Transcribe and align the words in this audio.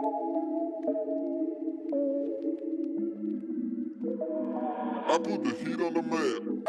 I 0.00 0.02
put 5.22 5.44
the 5.44 5.54
heat 5.62 5.80
on 5.80 5.92
the 5.92 6.00
man. 6.00 6.62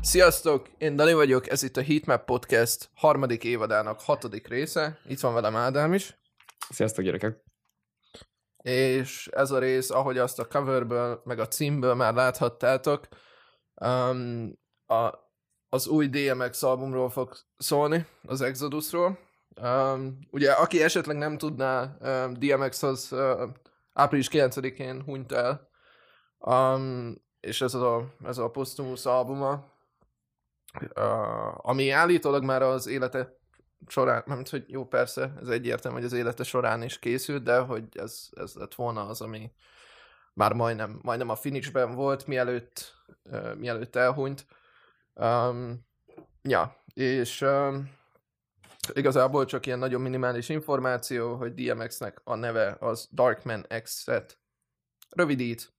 Sziasztok, 0.00 0.70
én 0.78 0.96
Dani 0.96 1.12
vagyok, 1.12 1.48
ez 1.48 1.62
itt 1.62 1.76
a 1.76 1.82
Heatmap 1.82 2.24
Podcast 2.24 2.90
harmadik 2.94 3.44
évadának 3.44 4.00
hatodik 4.00 4.48
része. 4.48 4.98
Itt 5.08 5.20
van 5.20 5.34
velem 5.34 5.56
Ádám 5.56 5.92
is. 5.92 6.16
Sziasztok 6.70 7.04
gyerekek! 7.04 7.51
És 8.62 9.28
ez 9.32 9.50
a 9.50 9.58
rész, 9.58 9.90
ahogy 9.90 10.18
azt 10.18 10.38
a 10.38 10.46
coverből, 10.46 11.20
meg 11.24 11.38
a 11.38 11.48
címből 11.48 11.94
már 11.94 12.14
láthattátok, 12.14 13.08
um, 13.74 14.52
a, 14.86 15.10
az 15.68 15.86
új 15.86 16.08
DMX 16.08 16.62
albumról 16.62 17.10
fog 17.10 17.36
szólni, 17.56 18.06
az 18.22 18.40
Exodusról. 18.40 19.18
Um, 19.62 20.18
ugye, 20.30 20.52
aki 20.52 20.82
esetleg 20.82 21.16
nem 21.16 21.38
tudná, 21.38 21.96
um, 22.00 22.32
DMX 22.32 22.82
az 22.82 23.08
uh, 23.10 23.42
április 23.92 24.28
9-én 24.32 25.02
hunyt 25.02 25.32
el, 25.32 25.68
um, 26.38 27.14
és 27.40 27.60
ez 27.60 27.74
a, 27.74 28.14
ez 28.24 28.38
a 28.38 28.50
Posthumous 28.50 29.06
albuma, 29.06 29.64
uh, 30.96 31.68
ami 31.68 31.90
állítólag 31.90 32.44
már 32.44 32.62
az 32.62 32.86
élete 32.86 33.40
során, 33.86 34.22
nem 34.26 34.42
hogy 34.50 34.64
jó 34.66 34.86
persze, 34.86 35.34
ez 35.40 35.48
egyértelmű, 35.48 35.96
hogy 35.96 36.06
az 36.06 36.12
élete 36.12 36.42
során 36.42 36.82
is 36.82 36.98
készült, 36.98 37.42
de 37.42 37.58
hogy 37.58 37.84
ez, 37.92 38.28
ez 38.30 38.54
lett 38.54 38.74
volna 38.74 39.06
az, 39.06 39.20
ami 39.20 39.52
már 40.34 40.52
majdnem, 40.52 40.98
majdnem 41.02 41.28
a 41.28 41.36
finishben 41.36 41.94
volt, 41.94 42.26
mielőtt, 42.26 42.94
uh, 43.24 43.54
mielőtt 43.54 43.96
elhunyt. 43.96 44.46
Um, 45.14 45.86
ja, 46.42 46.84
és 46.94 47.40
um, 47.40 47.90
igazából 48.92 49.44
csak 49.44 49.66
ilyen 49.66 49.78
nagyon 49.78 50.00
minimális 50.00 50.48
információ, 50.48 51.34
hogy 51.34 51.54
DMX-nek 51.54 52.20
a 52.24 52.34
neve 52.34 52.76
az 52.80 53.08
Darkman 53.12 53.66
X-et 53.82 54.38
rövidít. 55.10 55.72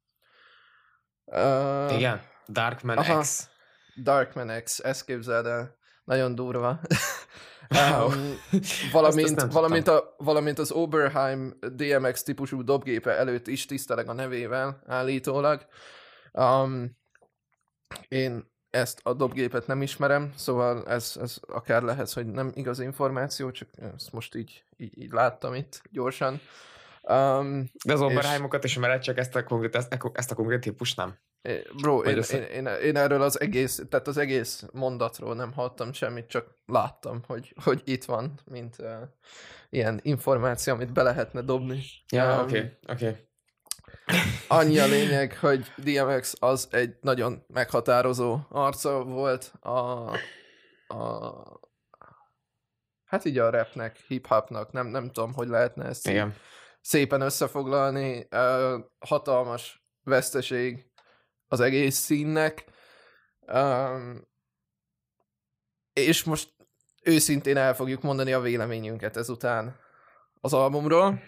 Uh, 1.26 1.96
Igen, 1.96 2.22
Darkman 2.48 2.98
aha. 2.98 3.20
X. 3.20 3.50
Darkman 4.04 4.64
X, 4.64 4.80
ezt 4.80 5.06
képzeld 5.06 5.46
el. 5.46 5.78
Nagyon 6.04 6.36
durva. 6.36 6.80
Wow. 7.70 8.06
Um, 8.06 8.38
valamint, 8.92 9.42
valamint, 9.42 9.88
a, 9.88 10.16
valamint 10.18 10.60
az 10.60 10.72
Oberheim 10.72 11.58
DMX 11.60 12.24
típusú 12.24 12.64
dobgépe 12.64 13.12
előtt 13.12 13.48
is 13.48 13.66
tiszteleg 13.66 14.10
a 14.10 14.14
nevével 14.14 14.82
állítólag. 14.86 15.66
Um, 16.32 16.98
én 18.08 18.52
ezt 18.70 19.00
a 19.04 19.14
dobgépet 19.14 19.68
nem 19.68 19.82
ismerem, 19.82 20.34
szóval 20.36 20.88
ez, 20.88 21.18
ez 21.22 21.38
akár 21.48 21.82
lehet, 21.82 22.12
hogy 22.14 22.26
nem 22.26 22.52
igaz 22.54 22.80
információ, 22.80 23.52
csak 23.52 23.70
ezt 23.96 24.12
most 24.12 24.36
így, 24.36 24.64
így, 24.78 25.02
így 25.02 25.12
láttam 25.12 25.54
itt 25.54 25.82
gyorsan. 25.92 26.42
Um, 27.02 27.70
De 27.86 27.94
az 27.94 28.02
Oberheimokat 28.02 28.64
és... 28.64 28.72
ismered, 28.72 29.02
csak 29.02 29.18
ezt 29.18 29.36
a 29.36 29.44
konkrét, 29.44 29.76
ezt, 29.76 29.98
ezt 30.14 30.32
a 30.32 30.36
konkrét 30.36 30.60
típus 30.60 30.94
nem? 30.94 31.18
Bro, 31.82 32.02
én, 32.02 32.24
én, 32.32 32.44
én, 32.44 32.66
én, 32.66 32.96
erről 32.96 33.22
az 33.22 33.40
egész, 33.40 33.82
tehát 33.90 34.08
az 34.08 34.18
egész 34.18 34.66
mondatról 34.72 35.36
nem 35.36 35.54
hallottam 35.54 35.94
semmit, 35.94 36.28
csak 36.28 36.56
láttam, 36.66 37.24
hogy, 37.28 37.56
hogy 37.64 37.82
itt 37.86 38.04
van, 38.04 38.40
mint 38.46 38.76
uh, 38.80 38.92
ilyen 39.70 40.00
információ, 40.04 40.74
amit 40.74 40.94
be 40.94 41.04
lehetne 41.04 41.42
dobni. 41.42 41.84
Ja, 42.10 42.42
oké, 42.42 42.60
um, 42.60 42.66
oké. 42.66 43.08
Okay, 43.08 43.10
okay. 43.10 43.28
Annyi 44.48 44.80
a 44.80 44.86
lényeg, 44.86 45.38
hogy 45.38 45.72
DMX 45.78 46.34
az 46.40 46.68
egy 46.72 46.96
nagyon 47.02 47.44
meghatározó 47.48 48.40
arca 48.50 49.04
volt 49.04 49.54
a, 49.60 50.10
a 50.88 51.62
hát 53.06 53.26
így 53.26 53.38
a 53.38 53.50
rapnek, 53.50 53.98
hip-hopnak, 54.08 54.72
nem, 54.72 54.88
nem 54.88 55.12
tudom, 55.12 55.34
hogy 55.34 55.48
lehetne 55.48 55.86
ezt 55.86 56.08
Igen. 56.08 56.36
szépen 56.82 57.22
összefoglalni. 57.22 58.28
Uh, 58.32 58.80
hatalmas 59.00 59.86
veszteség 60.04 60.93
az 61.54 61.60
egész 61.60 61.96
színnek. 61.96 62.66
Um, 63.54 64.28
és 65.94 66.24
most 66.24 66.50
őszintén 67.04 67.58
el 67.58 67.76
fogjuk 67.76 68.02
mondani 68.02 68.34
a 68.34 68.40
véleményünket 68.40 69.18
ezután 69.18 69.80
az 70.42 70.54
albumról. 70.54 71.22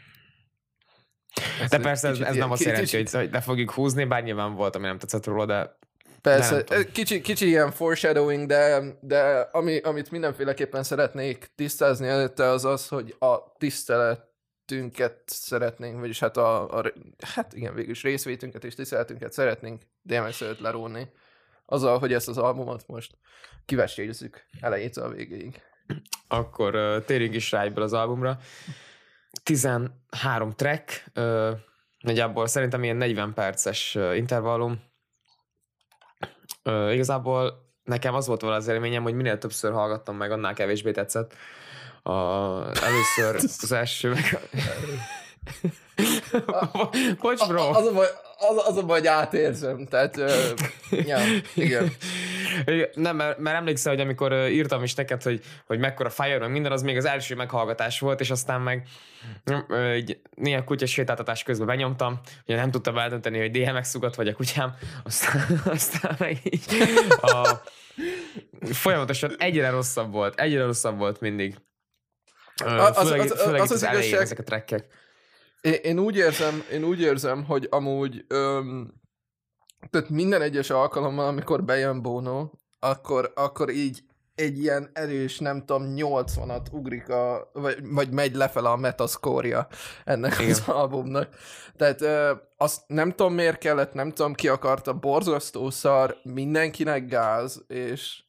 Ez 1.61 1.69
de 1.69 1.79
persze 1.79 2.07
ez, 2.07 2.19
ez 2.19 2.35
nem 2.35 2.51
azt 2.51 2.63
jelenti, 2.63 2.95
hogy, 2.95 3.11
hogy 3.11 3.31
le 3.31 3.41
fogjuk 3.41 3.71
húzni, 3.71 4.05
bár 4.05 4.23
nyilván 4.23 4.53
volt, 4.53 4.75
ami 4.75 4.85
nem 4.85 4.97
tetszett 4.97 5.25
róla, 5.25 5.45
de 5.45 5.77
Persze, 6.21 6.61
de 6.61 6.83
kicsi, 6.83 7.21
kicsi 7.21 7.47
ilyen 7.47 7.71
foreshadowing, 7.71 8.47
de, 8.47 8.81
de 9.01 9.49
ami, 9.51 9.77
amit 9.77 10.11
mindenféleképpen 10.11 10.83
szeretnék 10.83 11.51
tisztázni 11.55 12.07
előtte 12.07 12.43
az 12.43 12.65
az, 12.65 12.87
hogy 12.87 13.15
a 13.19 13.55
tisztelet 13.57 14.34
tiszteletünket 14.65 15.21
szeretnénk, 15.25 15.99
vagyis 15.99 16.19
hát 16.19 16.37
a, 16.37 16.77
a 16.77 16.91
hát 17.19 17.53
igen, 17.53 17.73
végülis 17.73 18.03
részvétünket 18.03 18.63
és 18.63 18.75
tiszteletünket 18.75 19.31
szeretnénk 19.31 19.81
DMX 20.01 20.41
előtt 20.41 20.59
leróni. 20.59 21.11
Azzal, 21.65 21.99
hogy 21.99 22.13
ezt 22.13 22.27
az 22.27 22.37
albumot 22.37 22.87
most 22.87 23.17
kivesézzük 23.65 24.45
elejétől 24.59 25.03
a 25.03 25.09
végéig. 25.09 25.61
Akkor 26.27 26.75
uh, 26.75 27.05
térjünk 27.05 27.33
is 27.33 27.51
rá 27.51 27.65
az 27.75 27.93
albumra. 27.93 28.37
13 29.43 30.51
track, 30.55 31.03
uh, 31.15 31.51
nagyjából 31.99 32.47
szerintem 32.47 32.83
ilyen 32.83 32.95
40 32.95 33.33
perces 33.33 33.95
uh, 33.95 34.17
intervallum. 34.17 34.83
Uh, 36.63 36.93
igazából 36.93 37.63
nekem 37.83 38.13
az 38.13 38.27
volt 38.27 38.41
volna 38.41 38.55
az 38.55 38.67
élményem, 38.67 39.03
hogy 39.03 39.13
minél 39.13 39.37
többször 39.37 39.71
hallgattam 39.71 40.17
meg, 40.17 40.31
annál 40.31 40.53
kevésbé 40.53 40.91
tetszett. 40.91 41.35
A, 42.07 42.61
először 42.83 43.35
az 43.61 43.71
első 43.71 44.09
meg... 44.09 44.39
Bocs, 47.21 47.47
bro. 47.47 47.69
Az 47.69 47.87
a 47.87 47.93
baj, 47.93 48.07
az, 48.37 48.67
az 48.67 48.77
a 48.77 48.85
baj, 48.85 48.97
hogy 48.99 49.07
átérzem, 49.07 49.85
tehát, 49.85 50.17
uh, 50.17 51.05
ja, 51.05 51.17
igen. 51.55 51.91
Nem, 52.93 53.15
mert, 53.15 53.37
mert 53.37 53.57
emlékszel, 53.57 53.91
hogy 53.93 54.01
amikor 54.01 54.33
írtam 54.33 54.83
is 54.83 54.93
neked, 54.93 55.23
hogy, 55.23 55.41
hogy 55.65 55.79
mekkora 55.79 56.09
fire, 56.09 56.39
meg 56.39 56.51
minden, 56.51 56.71
az 56.71 56.81
még 56.81 56.97
az 56.97 57.05
első 57.05 57.35
meghallgatás 57.35 57.99
volt, 57.99 58.19
és 58.19 58.29
aztán 58.29 58.61
meg 58.61 58.87
egy 59.69 60.19
néha 60.35 60.63
kutyas 60.63 60.91
sétáltatás 60.91 61.43
közben 61.43 61.67
benyomtam, 61.67 62.19
hogy 62.45 62.55
nem 62.55 62.71
tudtam 62.71 62.97
eldönteni, 62.97 63.39
hogy 63.39 63.51
DMX 63.51 63.95
ugat 63.95 64.15
vagy 64.15 64.27
a 64.27 64.33
kutyám, 64.33 64.75
aztán, 65.03 65.61
aztán 65.65 66.15
meg 66.19 66.39
így 66.43 66.65
a, 67.21 67.61
folyamatosan 68.71 69.35
egyre 69.37 69.69
rosszabb 69.69 70.11
volt, 70.11 70.39
egyre 70.39 70.63
rosszabb 70.63 70.97
volt 70.97 71.19
mindig. 71.19 71.55
Az, 72.63 72.97
főleg, 72.97 73.19
az, 73.19 73.31
az, 73.31 73.41
főleg 73.41 73.61
az, 73.61 73.71
az, 73.71 73.83
az 73.83 73.91
igazság, 73.91 74.21
ezek 74.21 74.39
a 74.39 74.43
trekkek. 74.43 74.87
Én, 75.61 75.73
én, 75.73 75.99
úgy 75.99 76.15
érzem, 76.15 76.63
én 76.71 76.83
úgy 76.83 77.01
érzem, 77.01 77.43
hogy 77.43 77.67
amúgy 77.69 78.25
öm, 78.27 78.93
tehát 79.89 80.09
minden 80.09 80.41
egyes 80.41 80.69
alkalommal, 80.69 81.27
amikor 81.27 81.63
bejön 81.63 82.01
Bono, 82.01 82.49
akkor, 82.79 83.31
akkor 83.35 83.69
így 83.69 84.03
egy 84.35 84.59
ilyen 84.59 84.89
erős, 84.93 85.39
nem 85.39 85.65
tudom, 85.65 85.93
80-at 85.95 86.71
ugrik, 86.71 87.09
a, 87.09 87.49
vagy, 87.53 87.77
vagy 87.81 88.11
megy 88.11 88.35
lefele 88.35 88.69
a 88.69 88.75
metaszkória 88.75 89.67
ennek 90.05 90.39
Igen. 90.39 90.51
az 90.51 90.63
albumnak. 90.67 91.29
Tehát 91.75 92.01
ö, 92.01 92.31
azt 92.57 92.81
nem 92.87 93.09
tudom 93.09 93.33
miért 93.33 93.57
kellett, 93.57 93.93
nem 93.93 94.11
tudom 94.11 94.33
ki 94.33 94.47
akarta, 94.47 94.93
borzasztó 94.93 95.69
szar, 95.69 96.17
mindenkinek 96.23 97.07
gáz, 97.07 97.63
és 97.67 98.23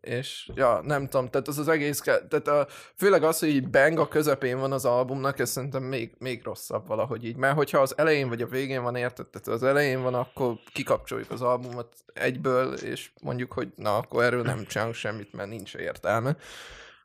és 0.00 0.50
ja, 0.54 0.80
nem 0.84 1.08
tudom, 1.08 1.28
tehát 1.28 1.48
az 1.48 1.58
az 1.58 1.68
egész, 1.68 2.00
tehát 2.00 2.48
a, 2.48 2.66
főleg 2.96 3.22
az, 3.22 3.38
hogy 3.38 3.48
így 3.48 3.68
bang 3.68 3.98
a 3.98 4.08
közepén 4.08 4.58
van 4.58 4.72
az 4.72 4.84
albumnak, 4.84 5.38
ez 5.38 5.50
szerintem 5.50 5.82
még, 5.82 6.14
még 6.18 6.44
rosszabb 6.44 6.86
valahogy 6.86 7.24
így, 7.24 7.36
mert 7.36 7.56
hogyha 7.56 7.78
az 7.78 7.98
elején 7.98 8.28
vagy 8.28 8.42
a 8.42 8.46
végén 8.46 8.82
van, 8.82 8.96
érted, 8.96 9.26
tehát 9.26 9.48
az 9.48 9.62
elején 9.62 10.02
van, 10.02 10.14
akkor 10.14 10.54
kikapcsoljuk 10.72 11.30
az 11.30 11.42
albumot 11.42 11.94
egyből, 12.12 12.72
és 12.72 13.10
mondjuk, 13.22 13.52
hogy 13.52 13.72
na, 13.76 13.96
akkor 13.96 14.22
erről 14.22 14.42
nem 14.42 14.64
csinálunk 14.64 14.96
semmit, 14.96 15.32
mert 15.32 15.48
nincs 15.48 15.74
értelme. 15.74 16.36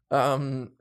Um, 0.10 0.76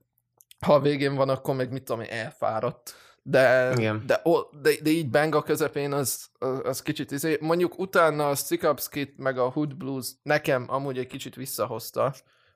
ha 0.60 0.74
a 0.74 0.80
végén 0.80 1.14
van, 1.14 1.28
akkor 1.28 1.54
meg 1.54 1.72
mit 1.72 1.84
tudom 1.84 2.04
elfáradt 2.08 2.94
de, 3.26 3.72
Igen. 3.76 4.02
de, 4.06 4.22
de, 4.62 4.70
de, 4.82 4.90
így 4.90 5.10
bang 5.10 5.34
a 5.34 5.42
közepén 5.42 5.92
az, 5.92 6.30
az, 6.62 6.82
kicsit 6.82 7.10
izé, 7.10 7.38
mondjuk 7.40 7.78
utána 7.78 8.28
a 8.28 8.34
Stick 8.34 9.16
meg 9.16 9.38
a 9.38 9.50
Hood 9.50 9.76
Blues 9.76 10.08
nekem 10.22 10.64
amúgy 10.68 10.98
egy 10.98 11.06
kicsit 11.06 11.34
visszahozta, 11.34 12.14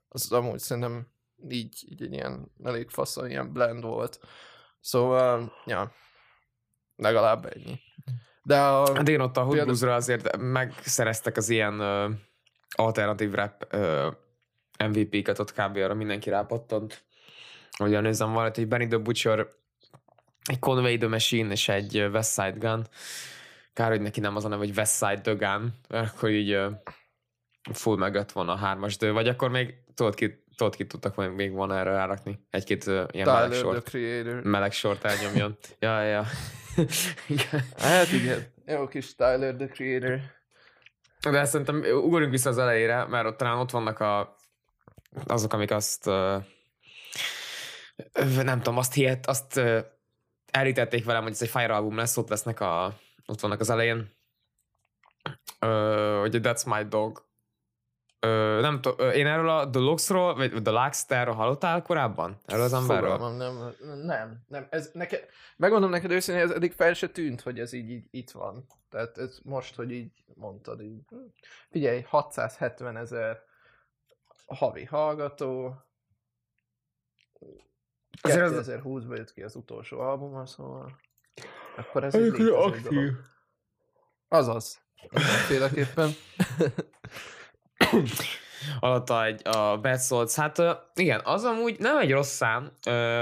az 0.09 0.33
amúgy 0.33 0.59
szerintem 0.59 1.07
így, 1.49 1.85
így 1.89 2.03
egy 2.03 2.13
ilyen 2.13 2.53
elég 2.65 2.91
faszon, 2.91 3.31
ilyen 3.31 3.53
blend 3.53 3.83
volt. 3.83 4.21
Szóval, 4.81 5.53
ja, 5.67 5.93
legalább 6.97 7.55
ennyi. 7.57 7.81
De 8.43 8.61
a, 8.61 8.95
hát 8.95 9.09
igen, 9.09 9.21
ott 9.21 9.37
a 9.37 9.41
Hood 9.41 9.55
például... 9.55 9.77
Bluesra 9.77 9.95
azért 9.95 10.37
megszereztek 10.37 11.37
az 11.37 11.49
ilyen 11.49 11.81
uh, 11.81 12.15
alternatív 12.71 13.33
rap 13.33 13.67
uh, 13.73 14.13
MVP-ket 14.89 15.39
ott 15.39 15.53
kb. 15.53 15.77
arra 15.77 15.95
mindenki 15.95 16.31
rápattant. 16.31 17.05
Olyan 17.79 18.03
nézem, 18.03 18.33
van, 18.33 18.51
hogy 18.55 18.69
Benny 18.69 18.89
the 18.89 18.99
Butcher 18.99 19.57
egy 20.49 20.59
Conway 20.59 20.99
the 20.99 21.09
Machine 21.09 21.53
és 21.53 21.69
egy 21.69 22.09
West 22.13 22.33
Side 22.33 22.57
Gun. 22.59 22.87
Kár, 23.73 23.91
hogy 23.91 24.01
neki 24.01 24.21
nem 24.21 24.37
az 24.37 24.45
a 24.45 24.49
neve, 24.49 24.65
hogy 24.65 24.77
West 24.77 24.97
Side 24.97 25.21
the 25.21 25.33
Gun, 25.33 25.73
akkor 25.89 26.31
így 26.31 26.59
full 27.73 27.97
megött 27.97 28.33
volna 28.33 28.53
a 28.53 28.57
hármas 28.57 28.97
dő, 28.97 29.13
vagy 29.13 29.29
akkor 29.29 29.51
még 29.51 29.75
tudod 29.95 30.15
ki, 30.15 30.45
tudod 30.57 30.77
ki 30.77 30.87
tudtak 30.87 31.15
majd 31.15 31.35
még 31.35 31.53
volna 31.53 31.79
erre 31.79 31.91
rárakni. 31.91 32.47
Egy-két 32.51 32.85
ilyen 32.85 33.09
meleg 33.13 33.51
Tyler, 33.51 33.81
the 33.81 33.91
sort, 33.91 34.45
meleg 34.45 34.73
sort 34.73 35.05
elnyomjon. 35.05 35.57
ja, 35.79 36.03
ja. 36.03 36.25
Igen. 37.27 37.65
Hát 37.77 38.13
igen. 38.13 38.53
Jó 38.67 38.89
kis 38.89 39.15
Tyler, 39.15 39.55
the 39.55 39.67
Creator. 39.67 40.21
De 41.31 41.45
szerintem 41.45 41.77
ugorjunk 41.77 42.33
vissza 42.33 42.49
az 42.49 42.59
elejére, 42.59 43.07
mert 43.07 43.27
ott 43.27 43.37
talán 43.37 43.59
ott 43.59 43.71
vannak 43.71 44.01
a, 44.01 44.37
azok, 45.27 45.53
amik 45.53 45.71
azt 45.71 46.07
ö, 46.07 46.39
nem 48.43 48.59
tudom, 48.59 48.79
azt 48.79 48.95
hihet, 48.95 49.27
azt 49.27 49.57
ö, 49.57 49.79
elítették 50.59 51.05
velem, 51.05 51.23
hogy 51.23 51.33
ez 51.33 51.43
egy 51.43 51.49
Fire 51.49 51.75
album 51.75 51.97
lesz, 51.97 52.17
ott 52.17 52.29
lesznek 52.29 52.61
a, 52.61 52.99
ott 53.27 53.41
vannak 53.41 53.61
az 53.61 53.71
elején. 53.71 54.17
Ö, 55.61 56.17
hogy 56.21 56.35
a 56.35 56.39
That's 56.39 56.77
My 56.77 56.89
Dog. 56.89 57.27
Ö, 58.21 58.59
nem 58.61 58.81
tudom, 58.81 59.11
én 59.11 59.27
erről 59.27 59.49
a 59.49 59.65
Deluxe-ról, 59.65 60.35
vagy 60.35 60.63
The 60.63 60.85
Luxterről 60.85 61.35
hallottál 61.35 61.83
korábban? 61.83 62.39
Erről 62.45 62.65
az 62.65 62.73
emberről? 62.73 63.11
Fogalmam, 63.11 63.37
nem, 63.37 63.75
nem, 64.05 64.45
nem. 64.49 64.67
Ez 64.71 64.91
neke, 64.93 65.19
megmondom 65.57 65.91
neked 65.91 66.11
őszintén, 66.11 66.45
ez 66.45 66.51
eddig 66.51 66.73
fel 66.73 66.95
se 66.95 67.09
tűnt, 67.09 67.41
hogy 67.41 67.61
ez 67.61 67.73
így, 67.73 67.91
így 67.91 68.07
itt 68.11 68.31
van. 68.31 68.67
Tehát 68.91 69.19
ez 69.19 69.39
most, 69.45 69.75
hogy 69.75 69.91
így 69.91 70.25
mondtad, 70.35 70.81
így. 70.81 71.05
Figyelj, 71.71 72.03
670 72.03 72.97
ezer 72.97 73.43
havi 74.47 74.85
hallgató. 74.85 75.75
Azért 78.21 78.43
az- 78.43 78.69
2020-ban 78.69 79.17
jött 79.17 79.33
ki 79.33 79.43
az 79.43 79.57
utolsó 79.57 80.01
albuma, 80.01 80.47
szóval 80.47 80.97
akkor 81.77 82.05
ez 82.05 82.15
egy 82.15 82.31
dolog. 82.33 82.77
Azaz. 84.29 84.81
Mindenféleképpen. 85.11 86.11
alatta 88.81 89.25
egy 89.25 89.41
a 89.49 89.79
Bad 89.81 90.01
Souls. 90.01 90.35
Hát 90.35 90.59
igen, 90.95 91.21
az 91.25 91.45
amúgy 91.45 91.79
nem 91.79 91.97
egy 91.99 92.11
rossz 92.11 92.35
szám. 92.35 92.71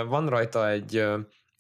Van 0.09 0.29
rajta 0.29 0.69
egy 0.69 1.05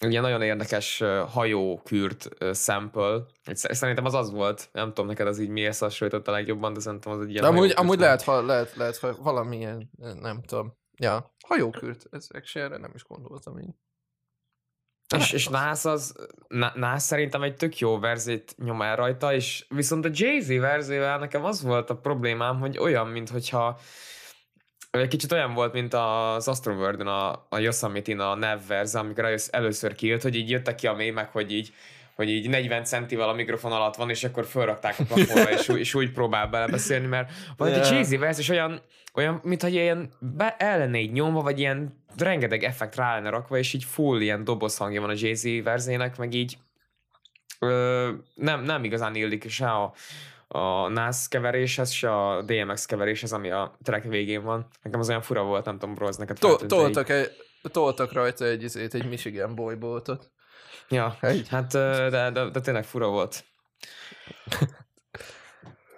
ugye 0.04 0.20
nagyon 0.20 0.42
érdekes 0.42 1.02
hajókürt 1.28 2.28
sample. 2.54 3.20
Sz- 3.52 3.74
Szerintem 3.74 4.04
az 4.04 4.14
az 4.14 4.30
volt. 4.30 4.68
Nem 4.72 4.88
tudom 4.88 5.06
neked 5.06 5.26
az 5.26 5.38
így 5.38 5.48
mihez 5.48 5.78
hasonlított 5.78 6.28
a 6.28 6.30
legjobban, 6.30 6.72
de 6.72 6.80
szerintem 6.80 7.12
az 7.12 7.20
egy 7.20 7.30
ilyen 7.30 7.42
De 7.42 7.48
amúgy, 7.48 7.72
amúgy 7.76 7.98
lehet, 7.98 8.22
ha, 8.22 8.42
lehet, 8.42 8.74
lehet, 8.74 8.96
ha 8.96 9.16
valamilyen, 9.22 9.90
nem 10.20 10.42
tudom. 10.42 10.76
Ja, 10.96 11.34
hajókürt, 11.46 12.06
ezek 12.10 12.46
se 12.46 12.60
erre 12.60 12.76
nem 12.76 12.92
is 12.94 13.04
gondoltam 13.04 13.58
így. 13.58 13.74
De 15.08 15.16
És, 15.16 15.32
és. 15.32 15.48
Nász 15.48 15.84
az, 15.84 16.28
Na- 16.48 16.72
Nász 16.74 17.04
szerintem 17.04 17.42
egy 17.42 17.56
tök 17.56 17.78
jó 17.78 17.98
verzét 17.98 18.54
nyom 18.56 18.82
el 18.82 18.96
rajta, 18.96 19.34
és 19.34 19.66
viszont 19.68 20.04
a 20.04 20.10
Jay-Z 20.12 20.48
verzével 20.48 21.18
nekem 21.18 21.44
az 21.44 21.62
volt 21.62 21.90
a 21.90 21.96
problémám, 21.96 22.58
hogy 22.58 22.78
olyan, 22.78 23.06
mintha 23.08 23.78
egy 24.90 25.08
kicsit 25.08 25.32
olyan 25.32 25.54
volt, 25.54 25.72
mint 25.72 25.94
az 25.94 26.48
Astroworld-en 26.48 27.06
a, 27.06 27.46
a 27.48 27.58
Yosemite-n 27.58 28.20
a 28.20 28.34
Nev 28.34 28.66
verze, 28.66 28.98
amikor 28.98 29.24
elősz- 29.24 29.54
először 29.54 29.94
kijött, 29.94 30.22
hogy 30.22 30.34
így 30.34 30.50
jöttek 30.50 30.74
ki 30.74 30.86
a 30.86 30.94
mémek, 30.94 31.32
hogy 31.32 31.52
így 31.52 31.74
hogy 32.16 32.28
így 32.30 32.48
40 32.48 32.84
centivel 32.84 33.28
a 33.28 33.32
mikrofon 33.32 33.72
alatt 33.72 33.94
van, 33.96 34.10
és 34.10 34.24
akkor 34.24 34.44
fölrakták 34.46 34.98
a 34.98 35.02
plafonra, 35.04 35.50
és, 35.50 35.68
úgy- 35.68 35.78
és 35.78 35.94
úgy 35.94 36.12
próbál 36.12 36.46
belebeszélni, 36.46 37.06
mert 37.06 37.30
a 37.56 37.66
Yeah. 37.66 37.90
Jay-Z 37.90 38.18
verz 38.18 38.38
is 38.38 38.48
olyan, 38.48 38.80
olyan 39.14 39.40
mintha 39.42 39.68
ilyen 39.68 40.10
be, 40.20 40.56
el 40.58 40.78
lenne 40.78 40.98
így 40.98 41.12
nyomva, 41.12 41.42
vagy 41.42 41.58
ilyen 41.58 42.04
rengeteg 42.16 42.62
effekt 42.64 42.96
rá 42.96 43.14
lenne 43.14 43.30
rakva, 43.30 43.58
és 43.58 43.72
így 43.72 43.84
full 43.84 44.20
ilyen 44.20 44.44
doboz 44.44 44.76
hangja 44.76 45.00
van 45.00 45.10
a 45.10 45.14
Jay-Z 45.16 45.62
verzének, 45.62 46.16
meg 46.16 46.34
így 46.34 46.56
ö, 47.58 48.10
nem, 48.34 48.62
nem 48.62 48.84
igazán 48.84 49.14
illik 49.14 49.48
se 49.50 49.66
a, 49.70 49.92
a 50.48 50.88
NAS 50.88 51.28
keveréshez, 51.28 51.90
se 51.90 52.14
a 52.26 52.42
DMX 52.42 52.86
keveréshez, 52.86 53.32
ami 53.32 53.50
a 53.50 53.76
track 53.82 54.04
végén 54.04 54.42
van. 54.42 54.66
Nekem 54.82 55.00
az 55.00 55.08
olyan 55.08 55.22
fura 55.22 55.42
volt, 55.42 55.64
nem 55.64 55.78
tudom, 55.78 55.94
neked 56.18 56.38
To- 56.38 56.48
feltűnt-e 56.48 56.76
így? 56.76 56.82
toltak, 56.82 57.08
egy, 57.08 57.30
toltak 57.72 58.12
rajta 58.12 58.44
egy, 58.44 58.64
egy 58.92 59.08
Michigan 59.08 59.54
bolyboltot. 59.54 60.30
Ja, 60.88 61.16
Egy. 61.20 61.48
hát 61.48 61.72
de, 61.72 62.30
de, 62.30 62.50
de 62.50 62.60
tényleg 62.60 62.84
fura 62.84 63.08
volt. 63.08 63.44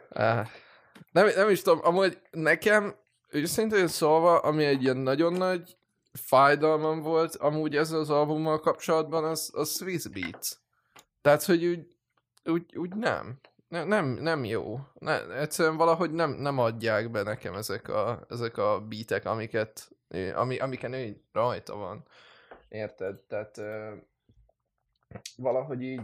Nem, 1.13 1.29
nem 1.37 1.51
is 1.51 1.63
tudom, 1.63 1.81
amúgy 1.83 2.19
nekem 2.31 2.95
őszintén 3.29 3.89
szólva, 3.89 4.39
ami 4.39 4.65
egy 4.65 4.83
ilyen 4.83 4.97
nagyon 4.97 5.33
nagy 5.33 5.77
fájdalmam 6.13 7.01
volt, 7.01 7.37
amúgy 7.37 7.77
ezzel 7.77 7.99
az 7.99 8.11
albummal 8.11 8.61
kapcsolatban, 8.61 9.25
az, 9.25 9.51
az 9.53 9.77
Swiss 9.77 10.07
Beats. 10.07 10.51
Tehát, 11.23 11.45
hogy 11.45 11.65
úgy, 11.65 11.87
úgy, 12.45 12.77
úgy 12.77 12.95
nem. 12.95 13.41
Ne, 13.69 13.85
nem, 13.85 14.07
nem 14.07 14.45
jó. 14.45 14.79
Ne, 14.95 15.39
egyszerűen 15.39 15.77
valahogy 15.77 16.13
nem, 16.13 16.31
nem 16.31 16.59
adják 16.59 17.11
be 17.11 17.23
nekem 17.23 17.55
ezek 17.55 17.89
a, 17.89 18.27
ezek 18.29 18.59
a 18.59 18.81
beatek, 18.81 19.25
amiket, 19.25 19.89
ami, 20.35 20.59
amiken 20.59 20.93
ő 20.93 21.25
rajta 21.33 21.77
van. 21.77 22.07
Érted? 22.69 23.17
Tehát 23.17 23.61
valahogy 25.37 25.83
így 25.83 26.01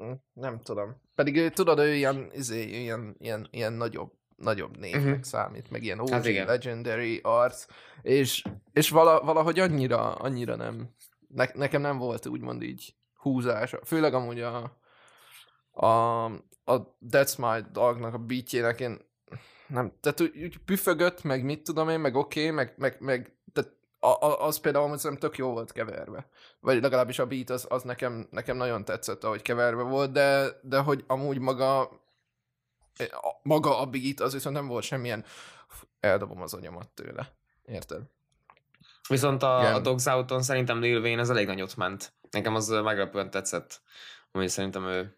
Mm, 0.00 0.12
Nem 0.32 0.60
tudom. 0.60 0.96
Pedig 1.14 1.36
ő, 1.36 1.50
tudod, 1.50 1.78
ő 1.78 1.94
ilyen, 1.94 2.30
izé, 2.32 2.62
ilyen, 2.62 3.14
ilyen, 3.18 3.48
ilyen 3.50 3.72
nagyobb, 3.72 4.12
nagyobb 4.36 4.76
névnek 4.76 5.04
uh-huh. 5.04 5.22
számít, 5.22 5.70
meg 5.70 5.82
ilyen 5.82 6.00
OG, 6.00 6.10
Hát 6.10 6.26
igen. 6.26 6.46
legendary 6.46 7.20
arc, 7.22 7.66
és, 8.02 8.42
és 8.72 8.90
vala, 8.90 9.20
valahogy 9.20 9.58
annyira, 9.58 10.14
annyira 10.14 10.56
nem, 10.56 10.94
ne, 11.28 11.46
nekem 11.54 11.80
nem 11.80 11.98
volt 11.98 12.26
úgymond 12.26 12.62
így 12.62 12.96
húzása. 13.14 13.84
Főleg 13.84 14.14
amúgy 14.14 14.40
a, 14.40 14.78
a, 15.70 16.24
a 16.64 16.96
That's 17.10 17.38
My 17.38 17.70
Dognak 17.72 18.14
a 18.14 18.18
beatjének 18.18 18.80
én 18.80 18.98
nem, 19.68 19.92
tehát 20.00 20.20
úgy, 20.20 20.42
úgy 20.42 20.58
püfögött, 20.58 21.22
meg 21.22 21.44
mit 21.44 21.62
tudom 21.62 21.88
én, 21.88 22.00
meg 22.00 22.14
oké, 22.14 22.40
okay, 22.40 22.54
meg, 22.54 22.74
meg, 22.76 22.96
meg 23.00 23.36
a, 24.04 24.08
a, 24.26 24.46
az 24.46 24.58
például 24.58 24.84
amúgy 24.84 24.98
szerintem 24.98 25.28
tök 25.28 25.38
jó 25.38 25.50
volt 25.50 25.72
keverve. 25.72 26.28
Vagy 26.60 26.82
legalábbis 26.82 27.18
a 27.18 27.26
beat 27.26 27.50
az, 27.50 27.66
az 27.68 27.82
nekem, 27.82 28.26
nekem 28.30 28.56
nagyon 28.56 28.84
tetszett, 28.84 29.24
ahogy 29.24 29.42
keverve 29.42 29.82
volt, 29.82 30.12
de, 30.12 30.48
de 30.62 30.78
hogy 30.78 31.04
amúgy 31.06 31.38
maga 31.38 31.80
a- 33.10 33.40
maga 33.42 33.78
a 33.80 33.86
beat, 33.86 34.20
az 34.20 34.32
viszont 34.32 34.54
nem 34.54 34.66
volt 34.66 34.84
semmilyen 34.84 35.24
eldobom 36.00 36.42
az 36.42 36.54
agyamat 36.54 36.88
tőle. 36.88 37.32
Érted? 37.64 38.02
Viszont 39.08 39.42
a, 39.42 39.58
Igen. 39.60 39.74
a 39.74 39.80
Dogs 39.80 40.06
Out-on 40.06 40.42
szerintem 40.42 40.80
Lil 40.80 41.00
Wayne 41.00 41.20
az 41.20 41.30
elég 41.30 41.46
nagyot 41.46 41.76
ment. 41.76 42.12
Nekem 42.30 42.54
az 42.54 42.68
meglepően 42.68 43.30
tetszett. 43.30 43.80
Ami 44.32 44.48
szerintem 44.48 44.86
ő... 44.86 45.16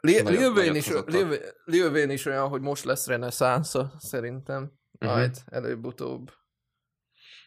Lil, 0.00 0.52
Wayne 0.52 0.76
is, 0.76 0.86
Lil, 0.86 1.38
Lil 1.64 1.90
Wayne 1.92 2.12
is 2.12 2.26
olyan, 2.26 2.48
hogy 2.48 2.60
most 2.60 2.84
lesz 2.84 3.06
reneszánsza, 3.06 3.92
szerintem. 3.98 4.72
Mhm. 4.98 5.10
Majd 5.10 5.36
előbb-utóbb. 5.46 6.32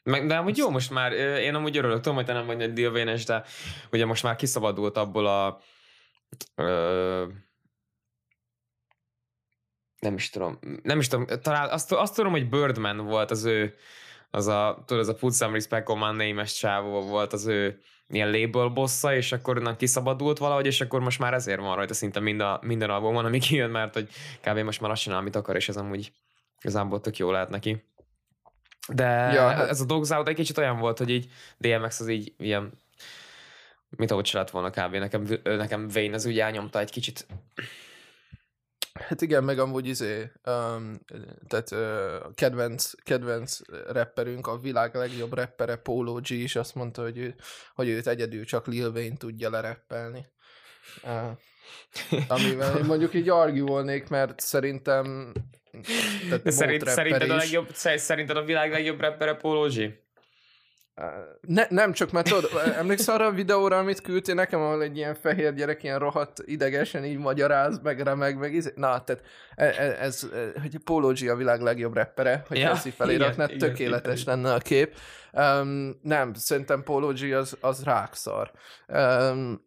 Meg, 0.06 0.28
de 0.28 0.36
amúgy 0.36 0.58
jó 0.58 0.70
most 0.70 0.92
már, 0.92 1.12
én 1.12 1.56
amúgy 1.56 1.78
örülök, 1.78 1.96
tudom, 1.96 2.16
hogy 2.16 2.26
te 2.26 2.34
nem 2.34 2.46
vagy 2.46 2.62
egy 2.62 2.78
Lil 2.78 2.92
Wayne-es, 2.92 3.26
de 3.26 3.44
ugye 3.92 4.06
most 4.06 4.24
már 4.24 4.36
kiszabadult 4.36 4.98
abból 4.98 5.28
a 5.28 5.60
ö, 6.56 7.26
nem 10.00 10.14
is 10.14 10.30
tudom, 10.30 10.60
nem 10.84 11.00
is 11.00 11.08
tudom, 11.08 11.26
talán 11.42 11.70
azt, 11.70 11.92
azt 11.92 12.16
tudom, 12.16 12.32
hogy 12.32 12.50
Birdman 12.50 12.98
volt 12.98 13.32
az 13.32 13.46
ő, 13.46 13.76
az 14.32 14.48
a, 14.48 14.84
tudod, 14.86 15.04
az 15.04 15.10
a 15.10 15.16
Put 15.16 15.36
Some 15.36 15.54
Respect 15.54 15.90
on 15.90 15.98
My 15.98 16.26
Name-es 16.26 16.54
csávó 16.54 17.02
volt 17.02 17.34
az 17.34 17.46
ő 17.46 17.80
ilyen 18.08 18.32
label 18.32 18.68
bossa, 18.68 19.16
és 19.16 19.32
akkor 19.32 19.58
onnan 19.58 19.76
kiszabadult 19.76 20.38
valahogy, 20.38 20.66
és 20.66 20.82
akkor 20.82 21.00
most 21.00 21.20
már 21.20 21.34
ezért 21.34 21.60
van 21.60 21.76
rajta 21.76 21.94
szinte 21.94 22.20
minden, 22.20 22.60
minden 22.62 22.90
albumon, 22.90 23.26
ami 23.26 23.40
kijön, 23.40 23.70
mert 23.70 23.94
hogy 23.94 24.10
kb. 24.42 24.58
most 24.58 24.82
már 24.82 24.92
azt 24.92 25.02
csinál, 25.02 25.18
amit 25.18 25.36
akar, 25.36 25.56
és 25.56 25.70
ez 25.70 25.78
amúgy 25.78 26.12
igazából 26.62 27.02
tök 27.02 27.18
jó 27.18 27.32
lehet 27.32 27.50
neki. 27.50 27.84
De 28.94 29.06
Ja, 29.06 29.32
ja, 29.34 29.48
hát- 29.48 29.70
ez 29.70 29.82
a 29.82 29.86
Dogs 29.86 30.10
Out 30.10 30.28
egy 30.28 30.36
kicsit 30.36 30.58
olyan 30.58 30.78
volt, 30.78 30.98
hogy 30.98 31.10
így 31.10 31.32
DMX 31.58 32.00
az 32.00 32.08
így 32.08 32.34
ilyen 32.38 32.72
mint 33.90 34.12
ahogy 34.12 34.26
se 34.26 34.38
lett 34.38 34.50
volna 34.50 34.70
kb. 34.70 34.96
Nekem, 34.96 35.28
nekem 35.44 35.88
Wayne 35.94 36.16
az 36.16 36.26
úgy 36.26 36.40
elnyomta 36.40 36.80
egy 36.80 36.92
kicsit. 36.92 37.26
Hát 38.94 39.22
igen, 39.22 39.44
meg 39.44 39.60
amúgy 39.60 39.88
izé, 39.88 40.32
um, 40.46 41.00
tehát 41.48 41.72
uh, 41.72 42.34
kedvenc, 42.36 42.92
kedvenc 43.04 43.60
rapperünk, 43.88 44.48
a 44.48 44.58
világ 44.58 44.96
legjobb 44.96 45.34
rappere 45.34 45.76
Polo 45.76 46.14
G 46.14 46.30
is 46.30 46.56
azt 46.56 46.76
mondta, 46.76 47.02
hogy, 47.02 47.18
ő, 47.18 47.36
hogy 47.74 47.88
őt 47.88 48.08
egyedül 48.08 48.46
csak 48.46 48.68
Lil 48.68 48.90
Wayne 48.90 49.18
tudja 49.18 49.50
lereppelni. 49.50 50.26
Uh, 51.04 51.38
amivel 52.28 52.78
én 52.78 52.86
mondjuk 52.86 53.14
így 53.14 53.30
argyúolnék, 53.30 54.08
mert 54.08 54.40
szerintem 54.40 55.34
tehát 56.30 56.52
szerint, 56.52 56.88
szerinted, 56.88 57.30
a 57.30 57.36
legjobb, 57.36 57.70
szer- 57.74 58.00
szerinted 58.00 58.38
a 58.38 58.44
világ 58.44 58.72
legjobb 58.72 59.02
rappere 59.02 59.38
G? 59.68 60.04
ne, 61.42 61.66
nem 61.70 61.94
csak, 61.94 62.12
mert 62.12 62.28
tudod, 62.30 62.50
emlékszel 62.78 63.16
arra 63.16 63.26
a 63.26 63.32
videóra, 63.32 63.78
amit 63.78 64.02
küldtél 64.02 64.36
nekem, 64.36 64.62
ahol 64.62 64.82
egy 64.82 64.98
ilyen 64.98 65.16
fehér 65.16 65.54
gyerek 65.54 65.84
ilyen 65.84 66.00
rohadt 66.00 66.42
idegesen 66.46 67.06
így 67.06 67.18
magyaráz, 67.18 67.80
meg 67.84 68.00
remeg, 68.00 68.38
meg 68.38 68.54
izé. 68.54 68.72
Na, 68.76 69.04
tehát 69.04 69.24
ez, 69.56 69.78
ez, 69.78 69.94
ez 70.00 70.30
hogy 70.62 70.78
Polo 70.84 71.12
G 71.12 71.28
a 71.28 71.36
világ 71.36 71.62
legjobb 71.62 71.96
rappere, 71.96 72.44
hogy 72.48 72.58
ja, 72.58 72.70
ezt 72.70 72.86
így 72.86 72.94
feliratnád, 72.94 73.52
tökéletes 73.58 74.22
igen, 74.22 74.42
lenne 74.42 74.54
a 74.54 74.58
kép. 74.58 74.96
Um, 75.32 76.00
nem, 76.02 76.34
szerintem 76.34 76.84
Polo 76.84 77.14
G 77.14 77.32
az, 77.34 77.58
az 77.62 77.84
rákszar. 77.84 78.52
Um, 78.88 79.64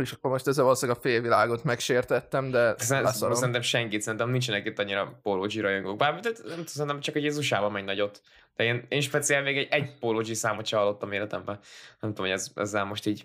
és 0.00 0.12
akkor 0.12 0.30
most 0.30 0.46
ezzel 0.46 0.64
valószínűleg 0.64 1.00
a 1.00 1.02
félvilágot 1.02 1.64
megsértettem, 1.64 2.50
de 2.50 2.74
leszarom. 2.88 3.34
Szerintem 3.34 3.62
senkit, 3.62 4.02
szerintem 4.02 4.30
nincsenek 4.30 4.66
itt 4.66 4.78
annyira 4.78 5.20
G 5.22 5.60
rajongók. 5.60 5.96
Bár 5.96 6.20
nem 6.22 6.66
szerintem 6.66 7.00
csak 7.00 7.14
a 7.14 7.18
Jézusában 7.18 7.72
megy 7.72 7.84
nagyot. 7.84 8.20
De 8.56 8.64
én, 8.64 8.86
én 8.88 9.00
speciál 9.00 9.42
még 9.42 9.56
egy, 9.56 9.68
egy 9.70 9.98
G 10.00 10.34
számot 10.34 10.66
sem 10.66 10.78
hallottam 10.78 11.12
életemben. 11.12 11.58
Nem 12.00 12.10
tudom, 12.10 12.26
hogy 12.26 12.34
ez, 12.34 12.50
ezzel 12.54 12.84
most 12.84 13.06
így 13.06 13.24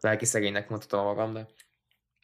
lelki 0.00 0.24
szegénynek 0.24 0.68
mondhatom 0.68 1.04
magam, 1.04 1.32
de... 1.32 1.46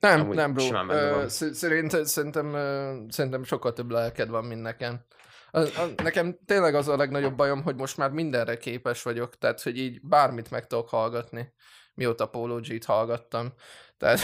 Nem, 0.01 0.21
Amúgy 0.21 0.37
nem, 0.37 0.53
bro. 0.53 0.85
Uh, 0.85 1.27
szerint, 1.27 2.07
szerintem, 2.07 2.47
uh, 2.47 3.11
szerintem 3.11 3.45
sokkal 3.45 3.73
több 3.73 3.91
lelked 3.91 4.29
van, 4.29 4.45
mint 4.45 4.63
nekem. 4.63 5.01
A, 5.51 5.59
a, 5.59 6.03
nekem 6.03 6.39
tényleg 6.47 6.75
az 6.75 6.89
a 6.89 6.97
legnagyobb 6.97 7.35
bajom, 7.37 7.63
hogy 7.63 7.75
most 7.75 7.97
már 7.97 8.11
mindenre 8.11 8.57
képes 8.57 9.03
vagyok, 9.03 9.39
tehát 9.39 9.63
hogy 9.63 9.79
így 9.79 10.01
bármit 10.03 10.51
meg 10.51 10.67
tudok 10.67 10.89
hallgatni, 10.89 11.53
mióta 11.95 12.27
Polo 12.27 12.61
G-t 12.61 12.85
hallgattam. 12.85 13.53
Tehát, 13.99 14.21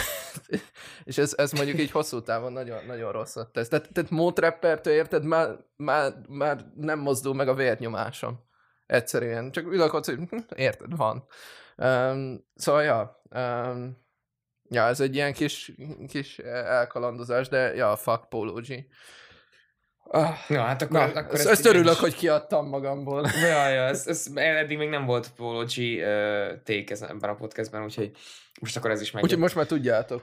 és 1.05 1.19
ez, 1.19 1.35
ez 1.37 1.53
mondjuk 1.53 1.79
így 1.79 1.91
hosszú 1.91 2.23
távon 2.23 2.53
nagyon, 2.53 2.85
nagyon 2.87 3.13
rosszat 3.13 3.53
tesz. 3.53 3.69
Tehát, 3.69 3.93
tehát 3.93 4.11
mótreppertől 4.11 4.93
érted, 4.93 5.25
már, 5.25 5.57
már, 5.77 6.13
már 6.29 6.65
nem 6.75 6.99
mozdul 6.99 7.35
meg 7.35 7.49
a 7.49 7.55
vérnyomásom. 7.55 8.49
Egyszerűen. 8.87 9.51
Csak 9.51 9.67
ülök 9.67 9.91
hogy 9.91 10.19
érted, 10.55 10.97
van. 10.97 11.27
Um, 11.77 12.45
szóval, 12.55 12.83
ja. 12.83 13.23
Um, 13.31 13.97
ja, 14.69 14.87
ez 14.87 15.01
egy 15.01 15.15
ilyen 15.15 15.33
kis, 15.33 15.73
kis 16.09 16.39
elkalandozás, 16.39 17.49
de 17.49 17.75
ja, 17.75 17.97
fuck 17.97 18.29
Polo 18.29 18.53
G. 18.53 18.87
Ah, 20.13 20.35
ja, 20.49 20.63
hát 20.63 20.83
akkor, 20.83 20.97
Na, 20.97 21.21
akkor 21.21 21.35
ezt, 21.35 21.49
ezt 21.49 21.67
örülök, 21.67 21.93
is... 21.93 21.99
hogy 21.99 22.15
kiadtam 22.15 22.69
magamból. 22.69 23.27
Ja, 23.43 23.69
ja, 23.69 23.83
ez, 23.83 24.07
ez, 24.07 24.31
eddig 24.35 24.79
még 24.79 24.89
nem 24.89 25.05
volt 25.05 25.31
Polo 25.37 25.65
G 25.65 25.79
uh, 25.79 26.03
take 26.65 27.07
ebben 27.09 27.31
a 27.31 27.35
podcastben, 27.35 27.85
úgyhogy 27.85 28.11
most 28.61 28.77
akkor 28.77 28.91
ez 28.91 29.01
is 29.01 29.11
megy. 29.11 29.23
Úgyhogy 29.23 29.39
most 29.39 29.55
már 29.55 29.67
tudjátok. 29.67 30.23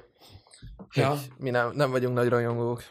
Ja. 0.94 1.16
Mi 1.38 1.50
nem, 1.50 1.72
nem 1.74 1.92
vagyunk 1.92 2.16
nagy 2.16 2.30
rajongók. 2.30 2.84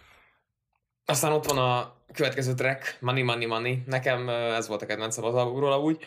Aztán 1.05 1.33
ott 1.33 1.45
van 1.45 1.59
a 1.59 1.97
következő 2.13 2.55
track, 2.55 2.97
Money, 3.01 3.23
Money, 3.23 3.47
Money. 3.47 3.83
Nekem 3.87 4.29
ez 4.29 4.69
volt 4.69 4.83
a 4.83 4.87
kedvencem 4.87 5.25
az 5.25 5.35
albumról 5.35 5.73
amúgy. 5.73 6.05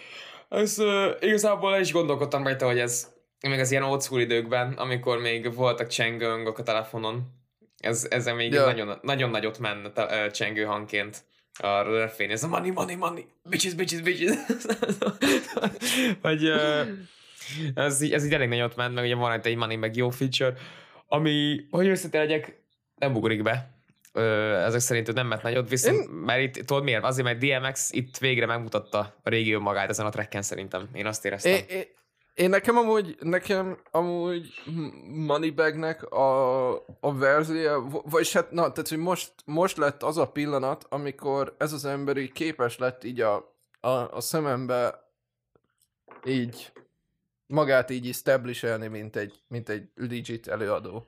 Ez 0.50 0.79
uh, 0.79 1.12
igazából 1.19 1.75
is 1.75 1.91
gondolkodtam 1.91 2.43
rajta, 2.43 2.65
hogy 2.65 2.79
ez 2.79 3.08
még 3.48 3.60
az 3.60 3.72
ilyen 3.72 3.84
old 3.84 4.01
school 4.01 4.22
időkben, 4.22 4.74
amikor 4.74 5.17
még 5.19 5.55
voltak 5.55 5.88
csengőngok 5.88 6.58
a 6.58 6.63
telefonon. 6.63 7.38
Ez, 7.79 8.07
ezzel 8.09 8.36
még 8.36 8.53
ja. 8.53 8.65
nagyon, 8.65 9.00
nagyon 9.01 9.29
nagyot 9.29 9.59
menne 9.59 9.91
uh, 9.95 10.31
csengő 10.31 10.63
hangként 10.63 11.24
a 11.53 11.81
refrén. 11.81 12.29
Ez 12.29 12.43
a 12.43 12.48
money, 12.48 12.71
money, 12.71 12.95
money, 12.95 13.25
bitches, 13.43 13.74
bitches, 13.74 14.01
bitches. 14.01 14.36
Vagy 16.21 16.51
ez, 17.75 18.01
így, 18.01 18.13
ez 18.13 18.25
így 18.25 18.33
elég 18.33 18.50
nagyot 18.50 18.75
ment, 18.75 18.93
meg 18.93 19.03
ugye 19.03 19.15
van 19.15 19.41
egy 19.41 19.55
money, 19.55 19.75
meg 19.75 19.95
jó 19.95 20.09
feature, 20.09 20.53
ami, 21.07 21.65
hogy 21.69 21.88
őszintén 21.88 22.21
legyek, 22.21 22.62
nem 22.95 23.15
ugrik 23.15 23.43
be. 23.43 23.77
Ö, 24.13 24.53
ezek 24.65 24.79
szerint 24.79 25.13
nem 25.13 25.27
ment 25.27 25.41
nagyot, 25.41 25.69
viszont, 25.69 26.00
Én... 26.01 26.09
mert 26.09 26.41
itt, 26.41 26.65
tudod 26.65 26.83
miért? 26.83 27.03
Azért, 27.03 27.27
mert 27.27 27.39
DMX 27.39 27.91
itt 27.91 28.17
végre 28.17 28.45
megmutatta 28.45 29.00
a 29.24 29.29
régió 29.29 29.59
magát 29.59 29.89
ezen 29.89 30.05
a 30.05 30.09
trekken 30.09 30.41
szerintem. 30.41 30.89
Én 30.93 31.05
azt 31.05 31.25
éreztem. 31.25 31.51
É, 31.51 31.65
é, 31.69 31.95
én 32.39 32.50
nekem 32.50 32.77
amúgy, 32.77 33.17
nekem 33.19 33.77
amúgy 33.91 34.53
Moneybagnek 35.08 36.12
a, 36.12 36.69
a 37.00 37.13
verzió, 37.13 38.01
vagy 38.05 38.31
hát, 38.31 38.51
na, 38.51 38.72
tehát, 38.72 38.89
hogy 38.89 38.98
most, 38.98 39.34
most 39.46 39.77
lett 39.77 40.03
az 40.03 40.17
a 40.17 40.31
pillanat, 40.31 40.86
amikor 40.89 41.55
ez 41.58 41.74
az 41.74 41.86
ember 41.86 42.17
így 42.17 42.31
képes 42.31 42.77
lett 42.77 43.03
így 43.03 43.22
a, 43.22 43.55
a, 43.79 43.89
a 43.89 44.22
szemembe 44.22 45.12
így 46.25 46.72
magát 47.48 47.89
így 47.89 48.08
establishelni, 48.08 48.88
mint 48.88 49.15
egy, 49.15 49.43
mint 49.48 49.69
egy 49.69 49.89
legit 49.96 50.48
előadó. 50.48 51.08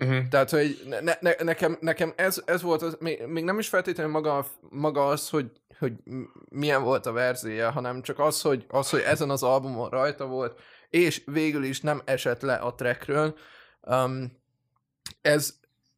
Uh-huh. 0.00 0.28
Tehát, 0.28 0.50
hogy 0.50 0.82
ne, 1.00 1.14
ne, 1.20 1.32
nekem, 1.42 1.78
nekem 1.80 2.12
ez, 2.16 2.42
ez 2.44 2.62
volt, 2.62 2.82
az, 2.82 2.96
még, 3.00 3.26
még 3.26 3.44
nem 3.44 3.58
is 3.58 3.68
feltétlenül 3.68 4.12
maga, 4.12 4.46
maga 4.70 5.06
az, 5.06 5.28
hogy, 5.28 5.50
hogy 5.78 5.92
milyen 6.48 6.82
volt 6.82 7.06
a 7.06 7.12
verziója, 7.12 7.70
hanem 7.70 8.02
csak 8.02 8.18
az 8.18 8.40
hogy, 8.40 8.64
az, 8.68 8.90
hogy 8.90 9.00
ezen 9.00 9.30
az 9.30 9.42
albumon 9.42 9.88
rajta 9.88 10.26
volt, 10.26 10.60
és 10.90 11.22
végül 11.24 11.64
is 11.64 11.80
nem 11.80 12.02
esett 12.04 12.40
le 12.40 12.54
a 12.54 12.74
trackről. 12.74 13.34
Um, 13.82 14.38
ez 15.20 15.54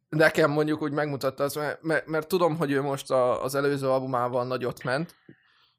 nekem 0.09 0.51
mondjuk 0.51 0.83
úgy 0.83 0.93
megmutatta 0.93 1.45
azt, 1.45 1.57
mert, 1.57 1.83
mert, 1.83 2.07
mert 2.07 2.29
tudom, 2.29 2.57
hogy 2.57 2.71
ő 2.71 2.83
most 2.83 3.11
a, 3.11 3.45
az 3.45 3.55
előző 3.55 3.89
albumával 3.89 4.47
nagyot 4.47 4.83
ment. 4.83 5.15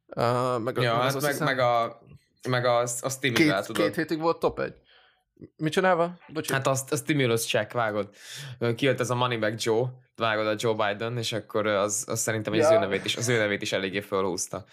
Uh, 0.08 0.60
meg, 0.60 0.78
ja, 0.78 0.94
meg, 0.94 1.02
hát 1.02 1.22
meg, 1.22 1.32
hiszem, 1.32 1.46
meg 1.46 1.60
a 1.60 2.02
meg 2.50 2.66
a, 2.66 2.80
a 2.80 3.10
Stimulus, 3.10 3.44
két, 3.44 3.66
tudod. 3.66 3.86
Két 3.86 3.96
hétig 3.96 4.20
volt 4.20 4.40
top 4.40 4.60
egy. 4.60 4.76
Mit 5.58 5.72
csinálva? 5.72 6.18
Bocsánat. 6.28 6.66
Hát 6.66 6.74
azt 6.74 6.92
a 6.92 6.96
stimulus 6.96 7.46
check, 7.46 7.72
vágod. 7.72 8.10
Kijött 8.76 9.00
ez 9.00 9.10
a 9.10 9.16
Moneybag 9.16 9.54
Joe, 9.58 9.86
vágod 10.16 10.48
a 10.48 10.56
Joe 10.58 10.74
Biden, 10.74 11.18
és 11.18 11.34
akkor 11.34 11.68
az, 11.68 12.04
az 12.08 12.20
szerintem 12.20 12.54
ja. 12.54 12.66
az, 12.68 12.72
ő 12.72 12.80
nevét 12.80 13.06
is, 13.06 13.16
az 13.16 13.28
ő 13.28 13.38
nevét 13.38 13.62
is 13.62 13.72
eléggé 13.72 14.00
felhúzta. 14.00 14.66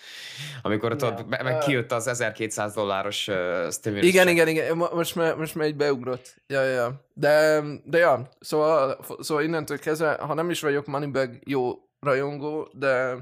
Amikor 0.62 0.90
ja. 0.90 0.96
tudod, 0.96 1.26
meg 1.28 1.58
kijött 1.58 1.92
az 1.92 2.06
1200 2.06 2.74
dolláros 2.74 3.28
uh, 3.28 3.70
stimulus 3.70 4.06
Igen, 4.06 4.26
check. 4.26 4.36
igen, 4.36 4.48
igen, 4.48 4.76
most 4.76 5.14
már, 5.14 5.36
most 5.36 5.54
már 5.54 5.66
egy 5.66 5.76
beugrott. 5.76 6.34
Ja, 6.46 6.62
ja, 6.62 7.04
de, 7.14 7.62
de 7.84 7.98
ja, 7.98 8.28
szóval, 8.40 9.04
szóval 9.18 9.44
innentől 9.44 9.78
kezdve, 9.78 10.12
ha 10.12 10.34
nem 10.34 10.50
is 10.50 10.60
vagyok 10.60 10.86
Moneybag 10.86 11.38
jó 11.44 11.72
rajongó, 12.00 12.70
de 12.72 13.16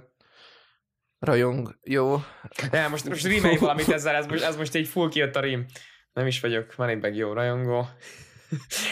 Rajong, 1.18 1.78
jó. 1.82 2.22
Ne, 2.70 2.88
most, 2.88 3.08
most 3.08 3.26
rímelj 3.26 3.56
valamit 3.56 3.88
ezzel, 3.88 4.14
ez 4.14 4.26
most, 4.26 4.44
ez 4.44 4.56
most 4.56 4.74
egy 4.74 4.88
full 4.88 5.08
kijött 5.08 5.36
a 5.36 5.40
rím. 5.40 5.66
Nem 6.18 6.26
is 6.26 6.40
vagyok, 6.40 6.76
meg 6.76 7.14
jó 7.14 7.32
rajongó. 7.32 7.88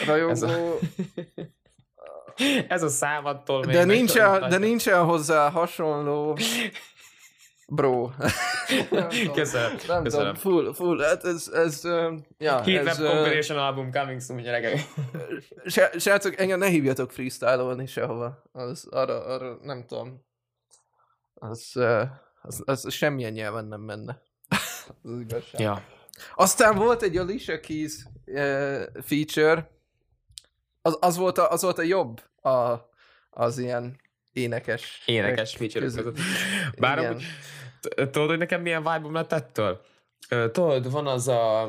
Rajongó. 0.05 0.31
Ez 0.31 0.41
a, 0.41 0.77
ez 2.75 2.83
a 2.83 2.87
szám 2.87 3.25
attól 3.25 3.61
de 3.65 3.83
nincs, 3.83 4.15
el, 4.15 4.47
de 4.47 4.57
nincs 4.57 4.87
el 4.87 5.03
hozzá 5.03 5.49
hasonló 5.49 6.37
Bro. 7.69 8.09
Köszönöm. 9.33 9.75
Nem 9.87 10.03
Köszönöm. 10.03 10.09
tudom, 10.09 10.35
full, 10.35 10.73
full, 10.73 11.01
hát 11.03 11.23
ez, 11.23 11.47
ez, 11.53 11.85
uh, 11.85 12.13
ja, 12.37 12.61
Heat 12.61 12.87
ez... 12.87 12.99
Uh, 13.49 13.57
album 13.57 13.91
coming 13.91 14.21
soon, 14.21 14.41
gyerekek. 14.41 14.79
Srácok, 15.99 16.39
engem 16.39 16.59
ne 16.59 16.67
hívjatok 16.67 17.11
freestyle-olni 17.11 17.85
sehova. 17.85 18.43
Az, 18.51 18.87
arra, 18.91 19.25
arra, 19.25 19.57
nem 19.61 19.85
tudom 19.87 20.25
az, 21.33 21.75
az, 22.41 22.63
az 22.65 22.93
semmilyen 22.93 23.31
nyelven 23.31 23.65
nem 23.65 23.81
menne. 23.81 24.21
az 25.03 25.19
igazság. 25.19 25.61
Ja. 25.61 25.95
Aztán 26.35 26.75
volt 26.75 27.01
egy 27.01 27.17
Alicia 27.17 27.59
Keys 27.59 27.93
uh, 28.25 28.83
feature, 29.01 29.69
az, 30.81 30.97
az, 30.99 31.17
volt 31.17 31.37
a, 31.37 31.51
az 31.51 31.61
volt 31.61 31.77
a 31.77 31.81
jobb 31.81 32.21
a, 32.41 32.75
az 33.29 33.57
ilyen 33.57 33.99
énekes. 34.33 35.03
Énekes 35.05 35.55
feature 35.55 35.85
között. 35.85 36.17
Bár 36.79 36.99
amúgy, 36.99 37.23
tudod, 37.95 38.27
hogy 38.27 38.37
nekem 38.37 38.61
milyen 38.61 38.83
vibe 38.83 39.11
lett 39.11 39.31
ettől? 39.31 39.81
Tudod, 40.29 40.91
van 40.91 41.07
az 41.07 41.27
a 41.27 41.65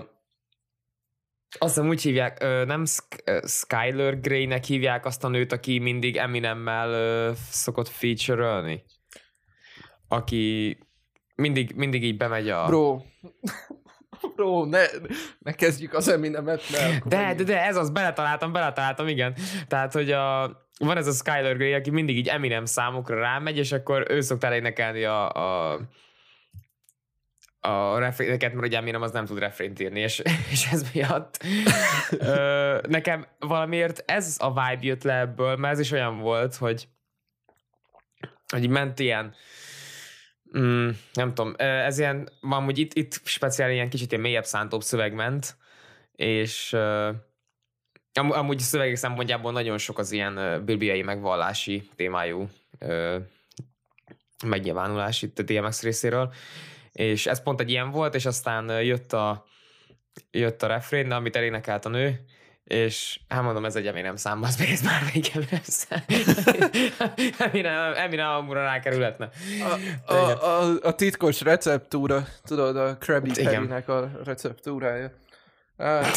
azt 1.59 1.75
hiszem 1.75 1.89
úgy 1.89 2.03
hívják, 2.03 2.41
nem 2.67 2.85
Skyler 3.47 4.21
Grey-nek 4.21 4.65
hívják 4.65 5.05
azt 5.05 5.25
a 5.25 5.29
nőt, 5.29 5.53
aki 5.53 5.79
mindig 5.79 6.17
Eminemmel 6.17 7.35
szokott 7.35 7.89
feature-ölni 7.89 8.85
aki 10.09 10.79
mindig, 11.35 11.75
mindig 11.75 12.05
így 12.05 12.17
bemegy 12.17 12.49
a... 12.49 12.67
Bro, 12.67 13.01
Bro, 14.39 14.65
ne, 14.65 14.85
ne 15.39 15.53
kezdjük 15.53 15.95
az 15.95 16.09
Eminemet, 16.09 16.63
mert... 16.71 17.09
De, 17.09 17.35
de, 17.35 17.43
de, 17.43 17.65
ez 17.65 17.77
az, 17.77 17.91
beletaláltam, 17.91 18.53
beletaláltam, 18.53 19.09
igen. 19.09 19.35
Tehát, 19.69 19.93
hogy 19.93 20.13
a, 20.13 20.43
van 20.79 20.97
ez 20.97 21.07
a 21.07 21.13
Skyler 21.13 21.57
Grey, 21.57 21.73
aki 21.73 21.91
mindig 21.91 22.17
így 22.17 22.29
Eminem 22.29 22.65
számokra 22.65 23.19
rámegy, 23.19 23.57
és 23.57 23.73
akkor 23.73 24.07
ő 24.09 24.21
szoktál 24.21 24.55
énekelni 24.55 25.05
a, 25.05 25.33
a 25.33 25.81
a 27.61 27.99
refréneket, 27.99 28.53
mert 28.53 28.67
ugye 28.67 28.77
Eminem 28.77 29.03
az 29.03 29.11
nem 29.11 29.25
tud 29.25 29.39
refrént 29.39 29.81
írni, 29.81 30.01
és, 30.01 30.23
és 30.53 30.67
ez 30.73 30.93
miatt 30.93 31.45
ö, 32.11 32.79
nekem 32.89 33.27
valamiért 33.39 34.03
ez 34.07 34.37
a 34.39 34.49
vibe 34.49 34.79
jött 34.81 35.03
le 35.03 35.19
ebből, 35.19 35.57
mert 35.57 35.73
ez 35.73 35.81
is 35.81 35.91
olyan 35.91 36.19
volt, 36.19 36.55
hogy 36.55 36.89
hogy 38.53 38.69
ment 38.69 38.99
ilyen 38.99 39.35
Mm, 40.59 40.89
nem 41.13 41.35
tudom, 41.35 41.55
ez 41.57 41.99
ilyen, 41.99 42.29
amúgy 42.41 42.79
itt, 42.79 42.95
itt 42.95 43.21
speciál 43.25 43.71
ilyen 43.71 43.89
kicsit 43.89 44.11
ilyen 44.11 44.23
mélyebb 44.23 44.45
szántóbb 44.45 44.83
szöveg 44.83 45.15
ment, 45.15 45.57
és 46.13 46.77
am, 48.19 48.31
amúgy 48.31 48.59
szövegek 48.59 48.97
szempontjából 48.97 49.53
nagyon 49.53 49.79
sok 49.79 49.99
az 49.99 50.13
ilyen 50.13 50.39
uh, 50.39 50.61
bilbiai 50.61 51.03
megvallási 51.03 51.89
témájú 51.97 52.49
uh, 52.81 53.17
megnyilvánulás 54.47 55.23
itt 55.23 55.39
a 55.39 55.43
DMX 55.43 55.83
részéről, 55.83 56.33
és 56.93 57.27
ez 57.27 57.43
pont 57.43 57.61
egy 57.61 57.71
ilyen 57.71 57.91
volt, 57.91 58.15
és 58.15 58.27
aztán 58.27 58.83
jött 58.83 59.13
a, 59.13 59.45
jött 60.31 60.63
a 60.63 60.67
refrén, 60.67 61.11
amit 61.11 61.37
elénekelt 61.37 61.85
a 61.85 61.89
nő, 61.89 62.25
és 62.69 63.21
hát 63.29 63.43
mondom, 63.43 63.65
ez 63.65 63.77
egy 63.77 63.87
Eminem 63.87 64.17
szám, 64.17 64.43
az 64.43 64.61
ez 64.61 64.83
már 64.83 65.03
még 65.15 65.33
szám. 65.63 66.03
Eminem, 67.39 67.93
Eminem 67.95 68.29
amúra 68.29 68.63
rákerülhetne. 68.63 69.29
A, 70.07 70.13
a, 70.13 70.61
a, 70.63 70.77
a 70.83 70.95
titkos 70.95 71.41
receptúra, 71.41 72.27
tudod, 72.45 72.77
a 72.77 72.97
Krabby. 72.99 73.29
Patty-nek 73.29 73.89
a 73.89 74.11
receptúrája. 74.25 75.11
Ah, 75.77 76.07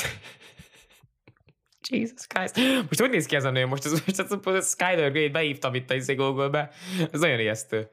Jesus 1.90 2.28
Christ. 2.28 2.58
Most 2.88 3.00
hogy 3.00 3.10
néz 3.10 3.26
ki 3.26 3.36
ez 3.36 3.44
a 3.44 3.50
nő? 3.52 3.66
Most 3.66 3.86
ez, 3.86 3.92
most 3.92 4.20
ez, 4.20 4.54
ez 4.56 4.70
Skyler 4.70 5.12
Grey 5.12 5.30
beívtam 5.30 5.74
itt 5.74 5.90
a 5.90 5.94
izé 5.94 6.14
Google-be. 6.14 6.70
Ez 7.12 7.20
nagyon 7.20 7.40
ijesztő. 7.40 7.90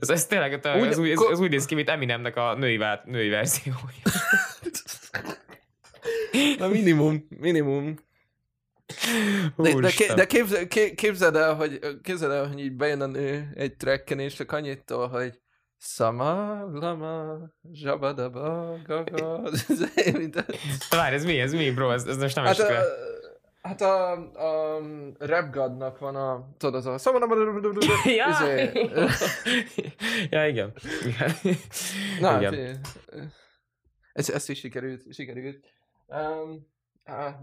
Ez, 0.00 0.08
ez 0.10 0.26
tényleg, 0.26 0.52
ez, 0.52 0.80
Úgy- 0.80 0.88
ez, 0.88 0.98
ez, 0.98 1.20
ez, 1.30 1.40
úgy 1.40 1.50
néz 1.50 1.64
ki, 1.64 1.74
mint 1.74 1.88
Eminemnek 1.88 2.36
a 2.36 2.54
női, 2.54 2.76
vá- 2.76 3.04
női 3.04 3.28
verziója. 3.28 4.02
Na 6.58 6.68
minimum, 6.68 7.26
minimum. 7.28 7.94
De, 9.56 9.62
de, 9.62 9.74
Úristen. 9.74 10.16
de 10.16 10.26
képzel, 10.26 10.66
ké- 10.68 10.94
képzeld 10.94 11.36
el, 11.36 11.54
hogy, 11.54 11.78
képzeld 12.02 12.32
el, 12.32 12.48
hogy 12.48 12.58
így 12.60 12.72
bejön 12.72 13.00
a 13.00 13.06
nő 13.06 13.52
egy 13.54 13.76
trekken, 13.76 14.18
és 14.18 14.34
csak 14.34 14.52
annyit 14.52 14.84
tol, 14.84 15.08
hogy 15.08 15.40
Sama, 15.78 16.64
lama, 16.72 17.36
zsabadaba, 17.72 18.76
gaga, 18.86 19.40
Várj, 20.90 21.14
ez 21.14 21.24
mi? 21.24 21.40
Ez 21.40 21.52
mi, 21.52 21.70
bro? 21.70 21.90
Ez, 21.90 22.06
ez 22.06 22.16
most 22.16 22.34
nem 22.34 22.44
Hát, 22.44 22.58
esik 22.58 22.70
a, 22.70 22.72
le. 22.72 22.82
hát 23.62 23.80
a, 23.80 24.12
a 24.22 24.80
Rap 25.18 25.52
Godnak 25.52 25.98
van 25.98 26.16
a, 26.16 26.48
tudod, 26.58 26.74
az 26.74 26.86
a 26.86 26.98
Sama, 26.98 27.18
Ja, 28.04 28.26
izé, 28.28 28.70
ja, 30.30 30.46
igen. 30.46 30.72
Na, 32.20 32.40
igen. 32.40 32.80
Ez, 34.12 34.30
ez 34.30 34.48
is 34.48 34.58
sikerült, 34.58 35.14
sikerült. 35.14 35.64
Um, 36.06 36.72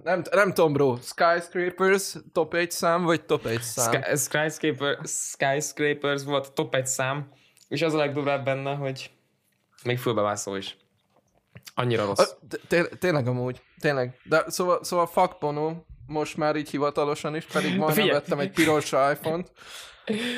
nem, 0.03 0.23
nem 0.31 0.53
tudom, 0.53 0.73
bro. 0.73 0.95
Skyscrapers 1.01 2.15
top 2.31 2.53
1 2.53 2.71
szám, 2.71 3.03
vagy 3.03 3.25
top 3.25 3.45
1 3.45 3.61
szám? 3.61 3.91
Sky, 3.91 4.17
skyscraper, 4.17 4.97
skyscrapers 5.05 6.23
volt 6.23 6.53
top 6.53 6.75
egy 6.75 6.87
szám, 6.87 7.31
és 7.67 7.81
az 7.81 7.93
a 7.93 7.97
legdurvább 7.97 8.45
benne, 8.45 8.75
hogy 8.75 9.11
még 9.83 9.99
fölbevászol 9.99 10.57
is. 10.57 10.77
Annyira 11.75 12.05
rossz. 12.05 12.19
A, 12.19 12.37
té- 12.49 12.61
té- 12.67 12.99
tényleg 12.99 13.27
amúgy, 13.27 13.61
tényleg. 13.79 14.19
De 14.23 14.43
szóval, 14.47 14.83
szóval 14.83 15.07
fuck 15.07 15.39
Bono, 15.39 15.73
most 16.07 16.37
már 16.37 16.55
így 16.55 16.69
hivatalosan 16.69 17.35
is, 17.35 17.45
pedig 17.45 17.69
majdnem 17.77 17.89
Figyelj. 17.89 18.11
vettem 18.11 18.39
egy 18.39 18.51
piros 18.51 18.91
iPhone-t. 18.91 19.51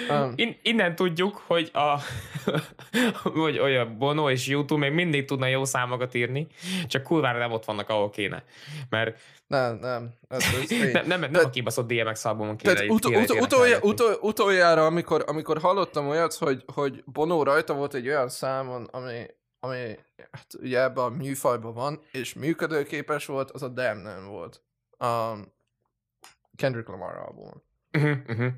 Um, 0.09 0.33
In, 0.35 0.57
innen 0.61 0.95
tudjuk, 0.95 1.43
hogy 1.47 1.71
a 1.73 1.99
hogy 3.33 3.59
olyan 3.59 3.97
Bono 3.97 4.29
és 4.29 4.47
YouTube 4.47 4.87
még 4.87 4.91
mindig 4.95 5.25
tudna 5.25 5.47
jó 5.47 5.65
számokat 5.65 6.13
írni, 6.13 6.47
csak 6.87 7.03
kurvára 7.03 7.37
nem 7.37 7.51
ott 7.51 7.65
vannak, 7.65 7.89
ahol 7.89 8.09
kéne. 8.09 8.43
Mert 8.89 9.19
nem, 9.47 9.75
nem. 9.75 10.11
Ez, 10.29 10.43
ez 10.61 10.69
nem, 10.93 11.05
nem, 11.07 11.19
nem 11.19 11.31
Tehát- 11.31 11.45
a 11.47 11.49
kibaszott 11.49 11.87
DMX 11.93 12.25
albumon 12.25 12.57
kéne, 12.57 12.73
Tehát 12.73 12.89
ut- 12.89 13.05
kéne 13.05 13.17
ut- 13.19 13.29
utolja, 13.29 13.65
énekelgetni. 13.65 13.89
utol- 13.89 14.19
utoljára, 14.23 14.85
amikor, 14.85 15.23
amikor 15.27 15.59
hallottam 15.59 16.07
olyat, 16.07 16.33
hogy, 16.33 16.63
hogy 16.73 17.03
Bono 17.05 17.43
rajta 17.43 17.73
volt 17.73 17.93
egy 17.93 18.07
olyan 18.07 18.29
számon, 18.29 18.83
ami, 18.91 19.25
ami 19.59 19.95
hát 20.31 20.47
ugye 20.61 20.81
ebben 20.81 21.03
a 21.03 21.09
műfajban 21.09 21.73
van, 21.73 22.01
és 22.11 22.33
működőképes 22.33 23.25
volt, 23.25 23.51
az 23.51 23.63
a 23.63 23.67
Damn 23.67 24.01
nem 24.01 24.27
volt. 24.27 24.61
A 25.03 25.37
Kendrick 26.55 26.87
Lamar 26.87 27.15
albumon. 27.17 27.63
Uh-huh, 27.93 28.17
uh-huh. 28.27 28.51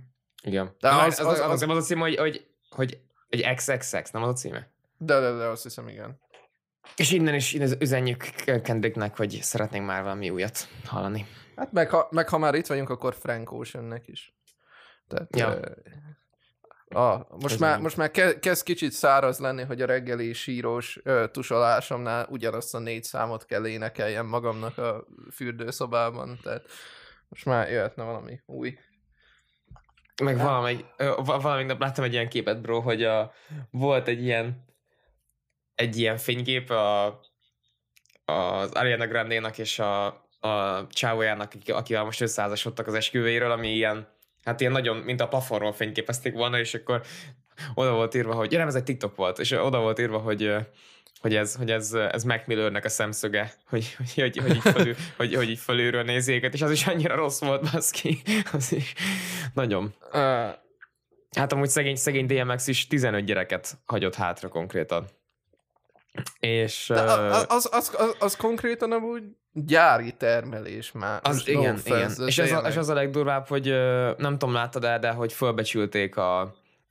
Igen. 0.44 0.76
De 0.80 0.90
az- 0.90 1.20
az, 1.20 1.26
az- 1.26 1.40
az, 1.40 1.40
az, 1.40 1.62
az- 1.62 1.70
az, 1.70 1.78
a 1.78 1.82
cím, 1.82 2.00
hogy, 2.00 2.16
hogy, 2.16 2.48
hogy 2.70 3.02
egy 3.30 3.56
XXX, 3.56 4.12
nem 4.12 4.24
az 4.24 4.30
a 4.30 4.34
címe? 4.34 4.70
De, 4.98 5.20
de, 5.20 5.32
de 5.32 5.44
azt 5.46 5.64
hiszem, 5.64 5.88
igen. 5.88 6.20
És 6.96 7.12
innen 7.12 7.34
is 7.34 7.54
innen 7.54 7.72
üzenjük 7.80 8.24
Kendricknek, 8.64 9.18
hogy 9.18 9.40
szeretnénk 9.42 9.86
már 9.86 10.04
valami 10.04 10.30
újat 10.30 10.68
hallani. 10.86 11.26
Hát 11.56 11.72
meg 11.72 11.90
ha, 11.90 12.08
meg 12.12 12.30
ha 12.30 12.38
már 12.38 12.56
itt 12.56 12.66
vagyunk, 12.68 12.90
akkor 12.90 13.16
Frank 13.16 13.52
Oceannek 13.52 14.08
is. 14.08 14.36
Tehát, 15.08 15.36
Ja. 15.36 15.60
Ah, 16.90 17.22
most, 17.30 17.54
Ez 17.54 17.60
már, 17.60 17.72
nem. 17.72 17.82
most 17.82 17.98
már 17.98 18.12
ke- 18.12 18.40
kezd 18.40 18.64
kicsit 18.64 18.92
száraz 18.92 19.40
lenni, 19.40 19.64
hogy 19.64 19.82
a 19.82 19.86
reggeli 19.86 20.34
sírós 20.34 21.00
ö, 21.04 21.26
tusolásomnál 21.32 22.28
ugyanazt 22.30 22.76
a 22.76 22.80
négy 22.80 23.04
számot 23.04 23.46
kell 23.46 23.68
énekeljem 23.68 24.26
magamnak 24.26 24.78
a 24.78 25.06
fürdőszobában, 25.32 26.40
tehát 26.44 26.66
most 27.30 27.46
már 27.46 27.70
jöhetne 27.70 28.04
valami 28.04 28.42
új. 28.46 28.78
Meg 30.24 30.38
valamelyik, 30.38 30.86
valamelyik 31.18 31.68
nap 31.68 31.80
láttam 31.80 32.04
egy 32.04 32.14
ilyen 32.14 32.30
képet, 32.30 32.62
bro, 32.62 32.80
hogy 32.80 33.04
a, 33.04 33.34
volt 33.72 34.08
egy 34.08 34.24
ilyen 34.24 34.64
egy 35.76 35.98
ilyen 35.98 36.18
fénykép 36.18 36.70
a, 36.70 37.06
az 38.26 38.72
Ariana 38.72 39.08
Grande-nak 39.08 39.58
és 39.58 39.80
a, 39.80 40.06
a 40.40 40.88
csávójának, 40.90 41.52
aki- 41.56 41.72
akivel 41.72 42.04
most 42.04 42.22
összeházasodtak 42.22 42.88
az 42.88 42.94
esküvőjéről, 42.94 43.52
ami 43.52 43.70
ilyen, 43.74 44.08
hát 44.46 44.60
ilyen 44.60 44.72
nagyon, 44.72 44.98
mint 44.98 45.22
a 45.22 45.28
plafonról 45.28 45.74
fényképezték 45.74 46.34
volna, 46.34 46.60
és 46.60 46.74
akkor 46.74 47.02
oda 47.74 47.94
volt 47.94 48.16
írva, 48.16 48.34
hogy, 48.34 48.52
ja 48.52 48.58
nem, 48.58 48.68
ez 48.68 48.76
egy 48.76 48.84
TikTok 48.84 49.16
volt, 49.16 49.40
és 49.40 49.52
oda 49.52 49.80
volt 49.80 50.00
írva, 50.00 50.18
hogy 50.18 50.56
hogy 51.22 51.36
ez, 51.36 51.56
hogy 51.56 51.72
ez, 51.72 51.94
ez 51.94 52.24
Mac 52.24 52.42
Millernek 52.46 52.86
a 52.86 52.90
szemszöge, 52.90 53.54
hogy, 53.70 53.96
hogy, 53.96 54.14
hogy, 54.16 54.38
hogy, 54.38 54.56
így 54.56 54.62
felül, 54.62 54.96
hogy, 55.18 55.36
hogy 55.36 55.50
így 55.50 55.60
felülről 55.60 56.04
nézi 56.04 56.34
őket, 56.34 56.54
és 56.54 56.62
az 56.62 56.72
is 56.72 56.88
annyira 56.88 57.16
rossz 57.16 57.40
volt, 57.40 57.72
baszki. 57.72 58.22
Az 58.52 58.72
is 58.72 58.94
nagyon. 59.54 59.94
Hát 61.32 61.52
amúgy 61.52 61.70
szegény, 61.70 61.96
szegény 61.96 62.26
DMX 62.26 62.68
is 62.68 62.88
15 62.88 63.26
gyereket 63.26 63.78
hagyott 63.86 64.16
hátra 64.16 64.48
konkrétan. 64.48 65.08
És 66.40 66.86
de 66.94 67.02
az, 67.02 67.46
az, 67.50 67.70
az, 67.72 67.96
az 68.20 68.36
konkrétan 68.36 68.92
amúgy 68.92 69.24
gyári 69.52 70.12
termelés 70.12 70.92
már. 70.92 71.20
az, 71.24 71.34
Most 71.34 71.48
igen, 71.48 71.82
no 71.86 71.96
igen. 71.96 72.12
És 72.26 72.38
a, 72.38 72.44
tényleg. 72.44 72.72
és 72.72 72.78
az 72.78 72.90
a 72.90 72.94
legdurvább, 72.94 73.48
hogy 73.48 73.66
nem 74.18 74.38
tudom, 74.38 74.54
láttad 74.54 74.84
el, 74.84 75.00
de 75.00 75.12
hogy 75.12 75.34
fölbecsülték 75.34 76.18
a, 76.18 76.40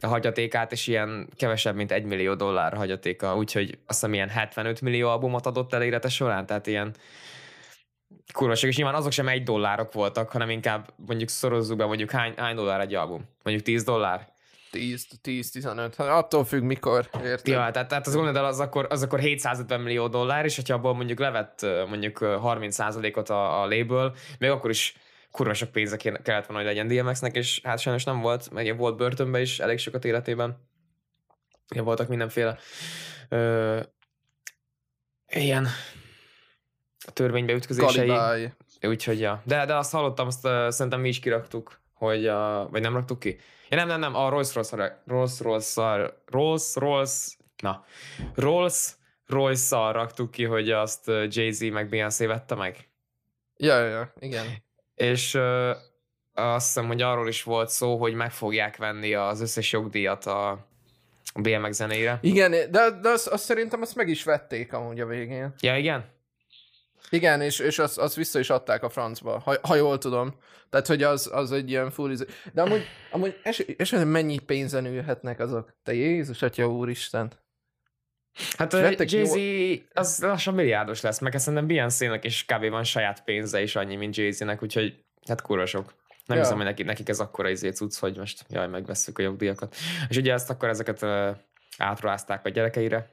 a 0.01 0.07
hagyatékát, 0.07 0.73
és 0.73 0.87
ilyen 0.87 1.29
kevesebb, 1.37 1.75
mint 1.75 1.93
1 1.93 2.05
millió 2.05 2.35
dollár 2.35 2.75
hagyatéka, 2.75 3.37
úgyhogy 3.37 3.79
azt 3.87 4.01
hiszem 4.01 4.15
ilyen 4.15 4.29
75 4.29 4.81
millió 4.81 5.09
albumot 5.09 5.47
adott 5.47 5.73
el 5.73 5.83
élete 5.83 6.09
során, 6.09 6.47
tehát 6.47 6.67
ilyen 6.67 6.95
kurvaság, 8.33 8.71
és 8.71 8.77
nyilván 8.77 8.95
azok 8.95 9.13
sem 9.13 9.29
egy 9.29 9.43
dollárok 9.43 9.93
voltak, 9.93 10.31
hanem 10.31 10.51
inkább 10.51 10.93
mondjuk 11.07 11.29
szorozzuk 11.29 11.77
be, 11.77 11.85
mondjuk 11.85 12.11
hány, 12.11 12.35
hány 12.37 12.55
dollár 12.55 12.81
egy 12.81 12.95
album? 12.95 13.29
Mondjuk 13.43 13.67
10 13.67 13.85
dollár? 13.85 14.34
10-15, 14.75 15.93
hát 15.97 16.09
attól 16.09 16.45
függ 16.45 16.63
mikor, 16.63 17.09
érted? 17.23 17.47
Ja, 17.47 17.71
tehát, 17.71 17.89
tehát 17.89 18.07
az 18.07 18.15
gondolod, 18.15 18.45
az 18.45 18.61
akkor, 18.61 18.87
az 18.91 19.03
akkor 19.03 19.19
750 19.19 19.81
millió 19.81 20.09
dollár, 20.09 20.45
és 20.45 20.57
hogyha 20.57 20.75
abból 20.75 20.95
mondjuk 20.95 21.19
levett 21.19 21.67
mondjuk 21.89 22.21
ö, 22.21 22.39
30%-ot 22.43 23.29
a, 23.31 23.63
a 23.63 23.67
label, 23.67 24.15
még 24.39 24.51
akkor 24.51 24.71
is 24.71 24.97
kurva 25.31 25.55
sok 25.55 25.71
pénze 25.71 25.97
kellett 25.97 26.47
volna, 26.47 26.63
hogy 26.63 26.75
legyen 26.75 26.89
DMX-nek, 26.89 27.37
és 27.37 27.61
hát 27.63 27.79
sajnos 27.79 28.05
nem 28.05 28.21
volt, 28.21 28.51
meg 28.51 28.77
volt 28.77 28.97
börtönben 28.97 29.41
is 29.41 29.61
elég 29.61 29.79
sokat 29.79 30.05
életében. 30.05 30.57
Ilyen 31.69 31.85
voltak 31.85 32.09
mindenféle 32.09 32.59
ö, 33.29 33.81
ilyen 35.33 35.69
törvénybe 37.13 37.53
ütközései. 37.53 38.07
Kalibáj. 38.07 38.53
Úgyhogy, 38.83 39.21
ja. 39.21 39.43
De, 39.45 39.65
de 39.67 39.75
azt 39.75 39.93
hallottam, 39.93 40.27
azt 40.27 40.45
uh, 40.45 40.69
szerintem 40.69 41.01
mi 41.01 41.09
is 41.09 41.21
kiraktuk, 41.21 41.81
hogy, 41.93 42.29
uh, 42.29 42.71
vagy 42.71 42.81
nem 42.81 42.95
raktuk 42.95 43.19
ki? 43.19 43.39
Ja, 43.75 43.81
nem, 43.85 43.89
nem, 43.89 44.01
nem, 44.01 44.15
a 44.15 44.29
Rolls 44.29 44.55
Royce, 44.55 45.03
Rolls 45.07 45.41
Royce, 45.41 46.15
Rolls 46.27 46.75
Rolls, 46.75 47.37
na, 47.63 47.85
Rolls 48.35 48.93
royce 49.27 49.91
raktuk 49.91 50.31
ki, 50.31 50.45
hogy 50.45 50.71
azt 50.71 51.11
Jay-Z 51.29 51.61
meg 51.61 51.89
Beyoncé 51.89 52.27
vette 52.27 52.55
meg. 52.55 52.89
Ja, 53.57 53.79
ja, 53.79 53.89
ja, 53.89 54.13
igen. 54.19 54.47
És 54.95 55.35
uh, 55.35 55.71
azt 56.33 56.67
hiszem, 56.67 56.87
hogy 56.87 57.03
arról 57.03 57.29
is 57.29 57.43
volt 57.43 57.69
szó, 57.69 57.97
hogy 57.97 58.15
meg 58.15 58.33
fogják 58.33 58.77
venni 58.77 59.15
az 59.15 59.41
összes 59.41 59.73
jogdíjat 59.73 60.27
a, 60.27 60.69
BMX 61.35 61.77
zenéire. 61.77 62.19
Igen, 62.23 62.51
de, 62.51 62.91
de 63.03 63.09
azt, 63.09 63.27
azt 63.27 63.45
szerintem 63.45 63.81
azt 63.81 63.97
meg 63.97 64.09
is 64.09 64.25
vették 64.25 64.73
amúgy 64.73 65.01
a 65.01 65.07
végén. 65.07 65.55
Ja, 65.61 65.77
igen? 65.77 66.13
Igen, 67.11 67.40
és, 67.40 67.59
és 67.59 67.79
azt, 67.79 67.99
azt 67.99 68.14
vissza 68.14 68.38
is 68.38 68.51
adták 68.51 68.83
a 68.83 68.88
francba, 68.88 69.38
ha, 69.38 69.57
ha 69.62 69.75
jól 69.75 69.99
tudom. 69.99 70.35
Tehát, 70.71 70.87
hogy 70.87 71.03
az, 71.03 71.31
az 71.33 71.53
egy 71.53 71.71
ilyen 71.71 71.90
full 71.90 72.11
izé- 72.11 72.33
De 72.53 72.62
amúgy, 72.62 72.87
amúgy 73.11 73.40
es, 73.43 73.59
esetleg 73.59 74.09
mennyi 74.09 74.38
pénzen 74.38 74.87
ülhetnek 74.87 75.40
azok? 75.40 75.77
Te 75.83 75.95
Jézus, 75.95 76.43
Atya 76.43 76.69
Úristen. 76.69 77.33
Hát 78.59 78.73
Jay-Z 78.73 79.35
az 79.93 80.19
lassan 80.23 80.55
milliárdos 80.55 81.01
lesz, 81.01 81.19
meg 81.19 81.38
szerintem 81.38 81.67
Beyoncé-nek 81.67 82.25
is 82.25 82.45
kb. 82.45 82.69
van 82.69 82.85
saját 82.85 83.25
pénze 83.25 83.62
is 83.62 83.77
annyi, 83.77 83.97
mint 83.97 84.17
Jay-Z-nek, 84.17 84.62
úgyhogy 84.62 85.05
hát 85.29 85.43
kurva 85.43 85.67
sok. 85.67 85.95
Nem 86.27 86.37
Ja. 86.37 86.43
hiszem, 86.43 86.57
hogy 86.57 86.67
nekik, 86.67 86.87
nekik 86.87 87.09
ez 87.09 87.21
akkora 87.21 87.49
izé 87.49 87.71
cucc, 87.71 87.99
hogy 87.99 88.17
most 88.17 88.45
jaj, 88.49 88.69
megvesszük 88.69 89.19
a 89.19 89.23
jogdíjakat. 89.23 89.75
És 90.09 90.17
ugye 90.17 90.33
ezt 90.33 90.51
akkor 90.51 90.69
ezeket 90.69 91.03
uh, 91.03 91.37
átruházták 91.79 92.47
a 92.47 92.49
gyerekeire. 92.49 93.11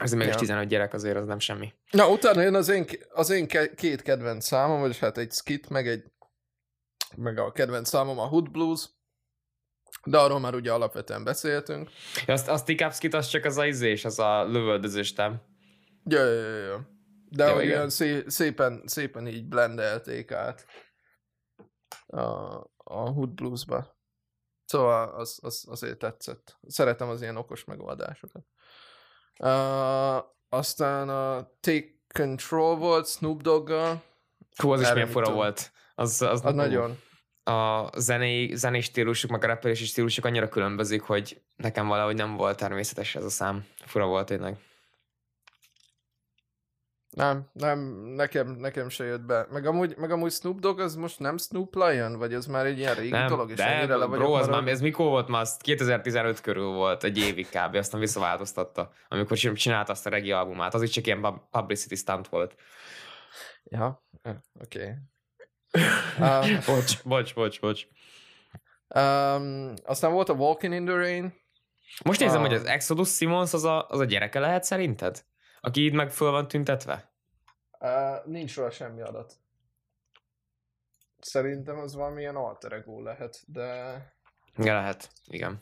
Azért 0.00 0.18
mégis 0.18 0.34
Ja. 0.34 0.40
15 0.40 0.68
gyerek 0.68 0.92
azért 0.92 1.16
az 1.16 1.26
nem 1.26 1.38
semmi. 1.38 1.72
Na, 1.90 2.10
utána 2.10 2.40
jön 2.42 2.54
az 2.54 2.68
én, 2.68 2.86
az 3.08 3.30
én 3.30 3.46
két 3.74 4.02
kedvenc 4.02 4.44
számom, 4.44 4.80
vagyis 4.80 4.98
hát 4.98 5.18
egy 5.18 5.32
skit, 5.32 5.68
meg 5.68 5.88
egy 5.88 6.04
meg 7.16 7.38
a 7.38 7.52
kedvenc 7.52 7.88
számom 7.88 8.18
a 8.18 8.26
Hood 8.26 8.50
Blues. 8.50 8.88
De 10.04 10.18
arról 10.18 10.40
már 10.40 10.54
ugye 10.54 10.72
alapvetően 10.72 11.24
beszéltünk. 11.24 11.90
Ja, 12.26 12.34
azt, 12.34 12.48
azt 12.48 12.64
Tikapskit 12.64 13.14
az 13.14 13.26
csak 13.26 13.44
az 13.44 13.56
a 13.56 13.66
izés, 13.66 14.04
az 14.04 14.18
a 14.18 14.44
lövöldözős, 14.44 15.12
nem? 15.12 15.42
Ja, 16.04 16.24
ja, 16.24 16.48
ja, 16.48 16.64
ja. 16.64 16.88
De 17.28 17.46
Jó, 17.46 17.54
hogy 17.54 17.64
ilyen 17.64 17.88
szé- 17.88 18.30
szépen, 18.30 18.82
szépen 18.84 19.26
így 19.26 19.48
blendelték 19.48 20.32
át 20.32 20.66
a, 22.06 22.20
a 22.76 23.08
Hood 23.10 23.30
Blues-ba. 23.30 23.96
Szóval 24.64 25.08
az, 25.08 25.38
az, 25.42 25.64
azért 25.68 25.98
tetszett. 25.98 26.58
Szeretem 26.66 27.08
az 27.08 27.22
ilyen 27.22 27.36
okos 27.36 27.64
megoldásokat. 27.64 28.44
Uh, 29.38 30.24
aztán 30.48 31.08
a 31.08 31.50
Take 31.60 31.94
Control 32.12 32.76
volt 32.76 33.08
Snoop 33.08 33.42
Doggal. 33.42 34.02
Hú, 34.56 34.70
az 34.70 34.80
is 34.80 34.92
milyen 34.92 35.08
fura 35.08 35.32
volt. 35.32 35.72
Az, 35.94 36.22
az, 36.22 36.44
Az 36.44 36.54
nagyon. 36.54 36.98
A 37.44 37.90
zenei, 37.98 38.54
zenei 38.54 38.80
stílusuk, 38.80 39.30
meg 39.30 39.44
a 39.44 39.46
rappelési 39.46 39.84
stílusuk 39.84 40.24
annyira 40.24 40.48
különbözik, 40.48 41.02
hogy 41.02 41.40
nekem 41.56 41.86
valahogy 41.86 42.14
nem 42.14 42.36
volt 42.36 42.56
természetes 42.56 43.14
ez 43.14 43.24
a 43.24 43.30
szám. 43.30 43.66
Fura 43.84 44.06
volt 44.06 44.26
tényleg. 44.26 44.56
Nem, 47.16 47.48
nem, 47.52 47.78
nekem, 48.14 48.48
nekem 48.48 48.88
se 48.88 49.04
jött 49.04 49.20
be. 49.20 49.46
Meg 49.50 49.66
amúgy, 49.66 49.96
meg 49.96 50.10
amúgy 50.10 50.32
Snoop 50.32 50.58
Dogg 50.58 50.78
az 50.80 50.94
most 50.94 51.18
nem 51.18 51.36
Snoop 51.38 51.74
Lion, 51.74 52.18
vagy 52.18 52.34
az 52.34 52.46
már 52.46 52.66
egy 52.66 52.78
ilyen 52.78 52.94
régi 52.94 53.10
Nem, 53.10 53.26
dolog, 53.28 53.50
és 53.50 53.56
de 53.56 53.66
ennyire 53.66 53.96
le 53.96 54.04
vagyok 54.04 54.24
bro, 54.24 54.32
az 54.34 54.46
már, 54.48 54.66
ez 54.66 54.80
mikor 54.80 55.06
volt 55.06 55.28
már? 55.28 55.40
Az 55.40 55.56
2015 55.56 56.40
körül 56.40 56.66
volt, 56.66 57.04
egy 57.04 57.18
évig 57.18 57.48
kb. 57.48 57.74
Aztán 57.74 58.00
visszaváltoztatta, 58.00 58.90
amikor 59.08 59.36
csin- 59.36 59.56
csinálta 59.56 59.92
azt 59.92 60.06
a 60.06 60.10
regi 60.10 60.32
albumát. 60.32 60.74
Az 60.74 60.82
is 60.82 60.90
csak 60.90 61.06
ilyen 61.06 61.20
pub- 61.20 61.42
publicity 61.50 61.94
stunt 61.94 62.28
volt. 62.28 62.54
Ja, 63.64 64.04
oké. 64.62 64.94
Okay. 66.18 66.48
Uh, 66.48 66.64
Bocs, 66.66 67.02
bocs, 67.04 67.34
bocs, 67.34 67.60
bocs. 67.60 67.86
um, 68.94 69.72
aztán 69.84 70.12
volt 70.12 70.28
a 70.28 70.32
Walking 70.32 70.74
in 70.74 70.84
the 70.84 70.94
Rain. 70.94 71.34
Most 72.04 72.20
nézem, 72.20 72.40
Ah. 72.40 72.46
hogy 72.46 72.56
az 72.56 72.64
Exodus 72.64 73.14
Simons 73.16 73.52
az 73.52 73.64
a, 73.64 73.86
az 73.88 74.00
a 74.00 74.04
gyereke 74.04 74.38
lehet 74.40 74.64
szerinted? 74.64 75.24
Aki 75.66 75.80
így 75.80 75.92
meg 75.92 76.10
föl 76.10 76.30
van 76.30 76.48
tüntetve? 76.48 77.10
Uh, 77.80 78.26
nincs 78.26 78.56
róla 78.56 78.70
semmi 78.70 79.00
adat. 79.00 79.34
Szerintem 81.18 81.78
az 81.78 81.94
valamilyen 81.94 82.36
alter 82.36 82.72
ego 82.72 83.02
lehet, 83.02 83.42
de... 83.46 83.64
Ja, 84.56 84.74
lehet, 84.74 85.10
igen. 85.26 85.60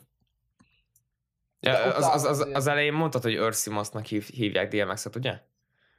Ja, 1.59 1.83
az, 1.83 2.05
az, 2.05 2.23
az, 2.23 2.39
az 2.39 2.49
az 2.53 2.67
elején 2.67 2.93
mondtad, 2.93 3.21
hogy 3.21 3.35
Earth 3.35 3.57
Simonsnak 3.57 4.05
hív, 4.05 4.27
hívják 4.27 4.69
DMX-et, 4.69 5.15
ugye? 5.15 5.41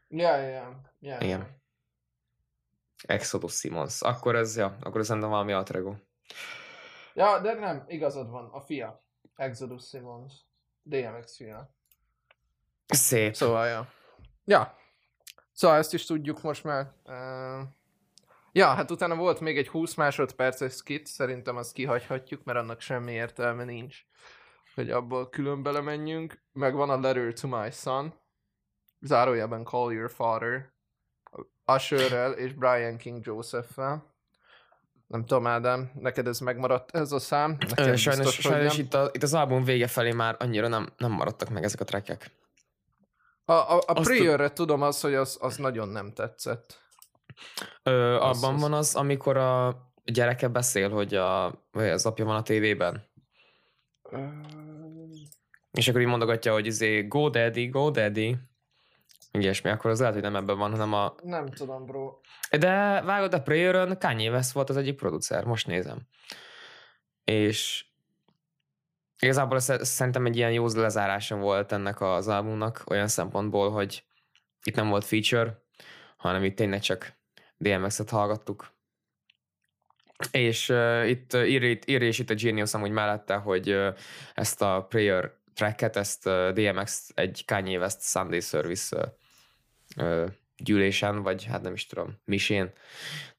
Ja, 0.08 0.36
ja, 0.36 0.48
ja. 0.48 0.80
ja. 1.00 1.18
Igen. 1.20 1.60
Exodus 3.06 3.58
Simons. 3.58 4.02
Akkor 4.02 4.36
ez, 4.36 4.56
ja, 4.56 4.76
akkor 4.80 5.00
ez 5.00 5.06
szerintem 5.06 5.30
valami 5.30 5.52
alter 5.52 5.76
ego. 5.76 5.94
Ja, 7.14 7.40
de 7.40 7.54
nem, 7.54 7.84
igazad 7.86 8.30
van, 8.30 8.48
a 8.52 8.60
fia. 8.60 9.04
Exodus 9.36 9.88
Simons. 9.88 10.34
DMX 10.82 11.36
fia. 11.36 11.75
Szép. 12.86 13.34
Szóval, 13.34 13.66
ja. 13.66 13.88
Ja. 14.44 14.76
Szóval 15.52 15.76
ezt 15.76 15.94
is 15.94 16.04
tudjuk 16.04 16.42
most 16.42 16.64
már. 16.64 16.92
Uh, 17.04 17.66
ja, 18.52 18.66
hát 18.66 18.90
utána 18.90 19.14
volt 19.14 19.40
még 19.40 19.58
egy 19.58 19.68
20 19.68 19.94
másodperces 19.94 20.72
skit, 20.72 21.06
szerintem 21.06 21.56
azt 21.56 21.72
kihagyhatjuk, 21.72 22.44
mert 22.44 22.58
annak 22.58 22.80
semmi 22.80 23.12
értelme 23.12 23.64
nincs, 23.64 23.96
hogy 24.74 24.90
abból 24.90 25.28
külön 25.28 25.62
belemenjünk. 25.62 26.42
Meg 26.52 26.74
van 26.74 26.90
a 26.90 27.00
Letter 27.00 27.32
to 27.32 27.48
My 27.48 27.70
Son, 27.70 28.14
zárójelben 29.00 29.64
Call 29.64 29.92
Your 29.92 30.10
Father, 30.10 30.72
Usherrel 31.66 32.32
és 32.32 32.52
Brian 32.52 32.96
King 32.96 33.26
Joseph-fel. 33.26 34.14
Nem 35.06 35.24
tudom, 35.24 35.46
Ádám, 35.46 35.90
neked 35.94 36.26
ez 36.26 36.38
megmaradt 36.38 36.90
ez 36.90 37.12
a 37.12 37.18
szám? 37.18 37.56
Nekem 37.68 37.88
Ö, 37.88 37.96
Sajnos, 37.96 38.24
biztos, 38.24 38.44
sajnos 38.44 38.78
itt, 38.78 38.94
a, 38.94 39.10
itt 39.12 39.22
az 39.22 39.34
album 39.34 39.64
vége 39.64 39.86
felé 39.86 40.12
már 40.12 40.36
annyira 40.38 40.68
nem, 40.68 40.88
nem 40.96 41.10
maradtak 41.10 41.48
meg 41.48 41.64
ezek 41.64 41.80
a 41.80 41.84
trackek. 41.84 42.30
A, 43.48 43.52
a, 43.52 43.82
a 43.86 43.92
Prayer-re 43.92 44.52
tudom 44.52 44.82
azt, 44.82 45.02
hogy 45.02 45.14
az, 45.14 45.38
az 45.40 45.56
nagyon 45.56 45.88
nem 45.88 46.12
tetszett. 46.12 46.80
Ö, 47.82 48.14
Az- 48.16 48.42
abban 48.42 48.54
az- 48.54 48.60
van 48.60 48.72
az, 48.72 48.94
amikor 48.94 49.36
a 49.36 49.76
gyereke 50.04 50.48
beszél, 50.48 50.90
hogy 50.90 51.14
a, 51.14 51.60
vagy 51.70 51.88
az 51.88 52.06
apja 52.06 52.24
van 52.24 52.36
a 52.36 52.42
tévében. 52.42 53.04
És 55.70 55.88
akkor 55.88 56.00
így 56.00 56.06
mondogatja, 56.06 56.52
hogy 56.52 56.66
izé, 56.66 57.02
go 57.02 57.28
daddy, 57.28 57.66
go 57.68 57.90
daddy. 57.90 58.36
Ilyesmi, 59.30 59.70
akkor 59.70 59.90
az 59.90 59.98
lehet, 59.98 60.14
hogy 60.14 60.22
nem 60.22 60.36
ebben 60.36 60.58
van, 60.58 60.70
hanem 60.70 60.92
a... 60.92 61.14
Nem 61.22 61.50
tudom, 61.50 61.86
bro. 61.86 62.18
De 62.58 63.02
vágod 63.02 63.34
a 63.34 63.42
Prayer-ön, 63.42 63.98
Kanye 63.98 64.30
West 64.30 64.52
volt 64.52 64.70
az 64.70 64.76
egyik 64.76 64.96
producer, 64.96 65.44
most 65.44 65.66
nézem. 65.66 65.98
És 67.24 67.86
igazából 69.18 69.58
szerintem 69.58 70.26
egy 70.26 70.36
ilyen 70.36 70.52
jó 70.52 70.66
lezárása 70.66 71.36
volt 71.36 71.72
ennek 71.72 72.00
az 72.00 72.28
albumnak, 72.28 72.84
olyan 72.86 73.08
szempontból, 73.08 73.70
hogy 73.70 74.04
itt 74.62 74.74
nem 74.74 74.88
volt 74.88 75.04
feature, 75.04 75.62
hanem 76.16 76.44
itt 76.44 76.56
tényleg 76.56 76.80
csak 76.80 77.12
DMX-et 77.56 78.10
hallgattuk. 78.10 78.74
És 80.30 80.68
uh, 80.68 81.08
itt 81.08 81.34
uh, 81.34 81.50
írja, 81.50 81.78
írja 81.86 82.08
is 82.08 82.18
itt 82.18 82.30
a 82.30 82.34
Genius 82.34 82.74
amúgy 82.74 82.90
mellette, 82.90 83.34
hogy 83.34 83.70
uh, 83.70 83.96
ezt 84.34 84.62
a 84.62 84.86
Prayer 84.88 85.32
tracket, 85.54 85.96
ezt 85.96 86.26
uh, 86.26 86.50
DMX 86.50 87.10
egy 87.14 87.42
Kanye 87.46 87.78
West 87.78 88.00
Sunday 88.00 88.40
Service 88.40 88.96
uh, 89.96 90.06
uh, 90.06 90.30
gyűlésen, 90.56 91.22
vagy 91.22 91.44
hát 91.44 91.62
nem 91.62 91.72
is 91.72 91.86
tudom, 91.86 92.20
misén, 92.24 92.72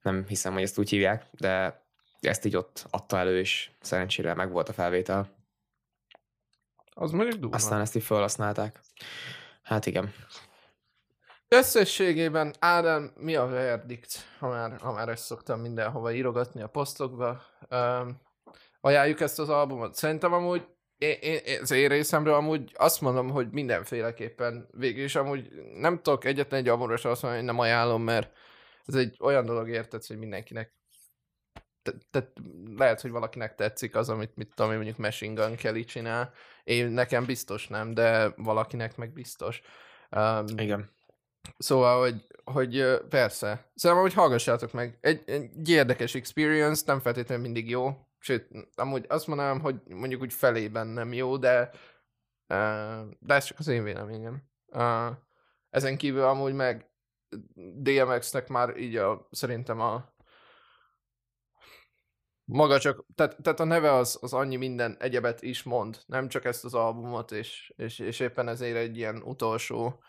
nem 0.01 0.25
hiszem, 0.27 0.53
hogy 0.53 0.61
ezt 0.61 0.77
úgy 0.77 0.89
hívják, 0.89 1.25
de 1.31 1.85
ezt 2.19 2.45
így 2.45 2.55
ott 2.55 2.85
adta 2.89 3.17
elő, 3.17 3.39
és 3.39 3.69
szerencsére 3.81 4.33
meg 4.33 4.51
volt 4.51 4.69
a 4.69 4.73
felvétel. 4.73 5.36
Az 6.99 7.11
mondjuk 7.11 7.39
durva. 7.39 7.55
Aztán 7.55 7.81
ezt 7.81 7.95
így 7.95 8.03
felhasználták. 8.03 8.79
Hát 9.63 9.85
igen. 9.85 10.13
Összességében, 11.47 12.53
Ádám, 12.59 13.11
mi 13.15 13.35
a 13.35 13.45
verdikt, 13.45 14.25
ha 14.39 14.47
már, 14.47 14.79
ha 14.81 14.91
már 14.91 15.09
ezt 15.09 15.23
szoktam 15.23 15.59
mindenhova 15.59 16.13
írogatni 16.13 16.61
a 16.61 16.67
posztokba. 16.67 17.41
Um, 17.69 18.21
ajánljuk 18.81 19.19
ezt 19.19 19.39
az 19.39 19.49
albumot. 19.49 19.95
Szerintem 19.95 20.33
amúgy, 20.33 20.67
én, 20.97 21.17
én, 21.21 21.61
az 21.61 21.71
én 21.71 21.87
részemről 21.87 22.33
amúgy 22.33 22.71
azt 22.75 23.01
mondom, 23.01 23.29
hogy 23.29 23.51
mindenféleképpen 23.51 24.67
végül 24.71 25.03
is 25.03 25.15
amúgy 25.15 25.49
nem 25.73 26.01
tudok 26.01 26.25
egyetlen 26.25 26.59
egy 26.59 26.67
albumra 26.67 26.97
sem 26.97 27.11
azt 27.11 27.21
mondani, 27.21 27.45
hogy 27.45 27.53
nem 27.53 27.63
ajánlom, 27.63 28.03
mert 28.03 28.37
ez 28.85 28.95
egy 28.95 29.17
olyan 29.19 29.45
dolog 29.45 29.69
érted, 29.69 30.05
hogy 30.05 30.17
mindenkinek 30.17 30.75
te- 31.81 31.97
te- 32.11 32.31
lehet, 32.75 33.01
hogy 33.01 33.11
valakinek 33.11 33.55
tetszik 33.55 33.95
az, 33.95 34.09
amit 34.09 34.35
mit 34.35 34.51
tudom 34.55 34.71
én, 34.71 34.77
mondjuk 34.77 34.97
Machine 34.97 35.43
Gun 35.43 35.55
Kelly 35.55 35.83
csinál. 35.83 36.33
Én 36.67 36.87
nekem 36.87 37.25
biztos 37.25 37.67
nem, 37.67 37.93
de 37.93 38.33
valakinek 38.35 38.97
meg 38.97 39.13
biztos. 39.13 39.61
Um, 40.11 40.45
Igen. 40.57 40.89
Szóval, 41.57 41.99
hogy, 41.99 42.27
hogy 42.43 43.01
persze. 43.09 43.71
Szerintem, 43.75 44.05
hogy 44.05 44.13
hallgassátok 44.13 44.71
meg. 44.73 44.97
Egy, 45.01 45.23
egy 45.25 45.69
érdekes 45.69 46.15
experience, 46.15 46.83
nem 46.85 46.99
feltétlenül 46.99 47.43
mindig 47.43 47.69
jó. 47.69 47.97
Sőt, 48.19 48.49
amúgy 48.75 49.05
azt 49.07 49.27
mondanám, 49.27 49.59
hogy 49.59 49.75
mondjuk 49.85 50.21
úgy 50.21 50.33
felében 50.33 50.87
nem 50.87 51.13
jó, 51.13 51.37
de 51.37 51.69
ö, 52.47 52.55
de 53.19 53.33
ez 53.33 53.43
csak 53.45 53.59
az 53.59 53.67
én 53.67 53.83
véleményem. 53.83 54.43
Ö, 54.71 55.09
Ezen 55.69 55.97
kívül 55.97 56.23
amúgy 56.23 56.53
meg 56.53 56.89
DMX-nek 57.55 58.47
már 58.47 58.77
így 58.77 58.95
a, 58.95 59.27
szerintem 59.31 59.79
a 59.79 60.15
maga 62.47 62.79
csak, 62.79 63.05
tehát, 63.15 63.37
tehát 63.41 63.59
a 63.59 63.63
neve 63.63 63.93
az, 63.93 64.17
az 64.21 64.33
annyi 64.33 64.55
minden 64.55 64.95
egyebet 64.99 65.41
is 65.41 65.63
mond, 65.63 66.01
nem 66.05 66.27
csak 66.27 66.45
ezt 66.45 66.65
az 66.65 66.73
albumot, 66.73 67.31
és, 67.31 67.73
és, 67.75 67.99
és 67.99 68.19
éppen 68.19 68.47
ezért 68.47 68.77
egy 68.77 68.97
ilyen 68.97 69.21
utolsó 69.21 70.03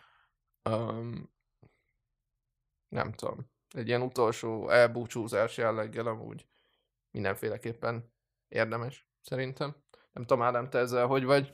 um, 0.69 1.31
nem 2.89 3.11
tudom, 3.11 3.51
egy 3.75 3.87
ilyen 3.87 4.01
utolsó 4.01 4.69
elbúcsúzás 4.69 5.57
jelleggel 5.57 6.07
amúgy 6.07 6.47
mindenféleképpen 7.11 8.13
érdemes, 8.47 9.07
szerintem. 9.21 9.75
Nem 10.13 10.25
tudom, 10.25 10.43
Ádám, 10.43 10.69
te 10.69 10.77
ezzel 10.77 11.07
hogy 11.07 11.23
vagy? 11.23 11.51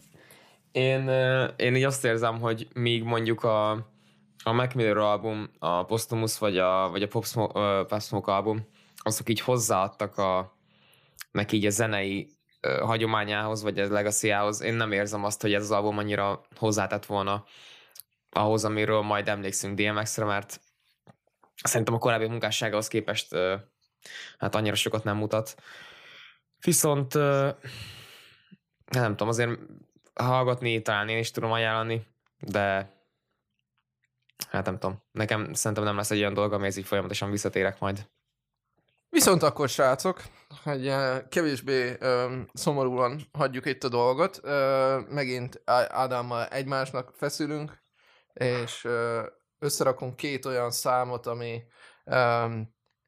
Én, 0.72 1.10
én 1.56 1.76
így 1.76 1.84
azt 1.84 2.06
érzem, 2.06 2.40
hogy 2.40 2.68
míg 2.74 3.04
mondjuk 3.04 3.44
a, 3.44 3.72
a 4.44 4.52
Mac 4.52 4.74
Miller 4.74 4.98
album, 4.98 5.50
a 5.60 5.86
Posthumous 5.86 6.38
vagy 6.38 6.58
a, 6.58 6.90
vagy 6.90 7.04
a 7.04 7.08
Pop 7.08 7.26
Smoke, 7.26 7.60
uh, 7.60 7.88
Pop 7.88 8.02
Smoke 8.02 8.32
album, 8.32 8.68
azok 8.96 9.30
így 9.30 9.40
hozzáadtak 9.40 10.18
a, 10.18 10.55
neki 11.32 11.56
így 11.56 11.66
a 11.66 11.70
zenei 11.70 12.30
hagyományához, 12.62 13.62
vagy 13.62 13.80
a 13.80 13.92
legacyához. 13.92 14.62
Én 14.62 14.74
nem 14.74 14.92
érzem 14.92 15.24
azt, 15.24 15.42
hogy 15.42 15.54
ez 15.54 15.64
az 15.64 15.72
album 15.72 15.98
annyira 15.98 16.42
hozzátett 16.56 17.06
volna 17.06 17.46
ahhoz, 18.30 18.66
amiről 18.66 19.02
majd 19.02 19.28
emlékszünk 19.28 19.80
DMX-re, 19.80 20.26
mert 20.26 20.62
szerintem 21.64 21.94
a 21.94 21.98
korábbi 21.98 22.28
munkásságához 22.28 22.88
képest 22.88 23.36
hát 24.38 24.56
annyira 24.56 24.76
sokat 24.76 25.04
nem 25.04 25.18
mutat. 25.18 25.56
Viszont 26.62 27.16
ö, 27.16 27.50
nem 28.92 29.10
tudom, 29.10 29.28
azért 29.28 29.60
hallgatni 30.14 30.82
talán 30.82 31.10
én 31.10 31.18
is 31.18 31.32
tudom 31.32 31.52
ajánlani, 31.52 32.08
de 32.40 32.94
hát 34.50 34.66
nem 34.66 34.80
tudom. 34.80 35.04
Nekem 35.12 35.54
szerintem 35.54 35.84
nem 35.84 35.96
lesz 35.96 36.12
egy 36.12 36.20
olyan 36.20 36.34
dolog, 36.34 36.54
amihez 36.54 36.78
így 36.78 36.86
folyamatosan 36.86 37.32
visszatérek 37.32 37.80
majd. 37.80 38.10
Viszont 39.10 39.44
akkor, 39.44 39.70
srácok, 39.70 40.22
hogy 40.64 40.88
eh, 40.88 41.22
kevésbé 41.30 41.96
ö, 42.00 42.40
szomorúan 42.54 43.22
hagyjuk 43.32 43.66
itt 43.66 43.84
a 43.84 43.90
dolgot, 43.90 44.40
ö, 44.44 45.00
megint 45.10 45.62
Ádámmal 45.88 46.46
egymásnak 46.46 47.14
feszülünk, 47.16 47.84
és 48.34 48.84
ö, 48.84 49.24
összerakunk 49.60 50.16
két 50.16 50.46
olyan 50.46 50.72
számot, 50.72 51.26
ami 51.26 51.64
ö, 52.06 52.46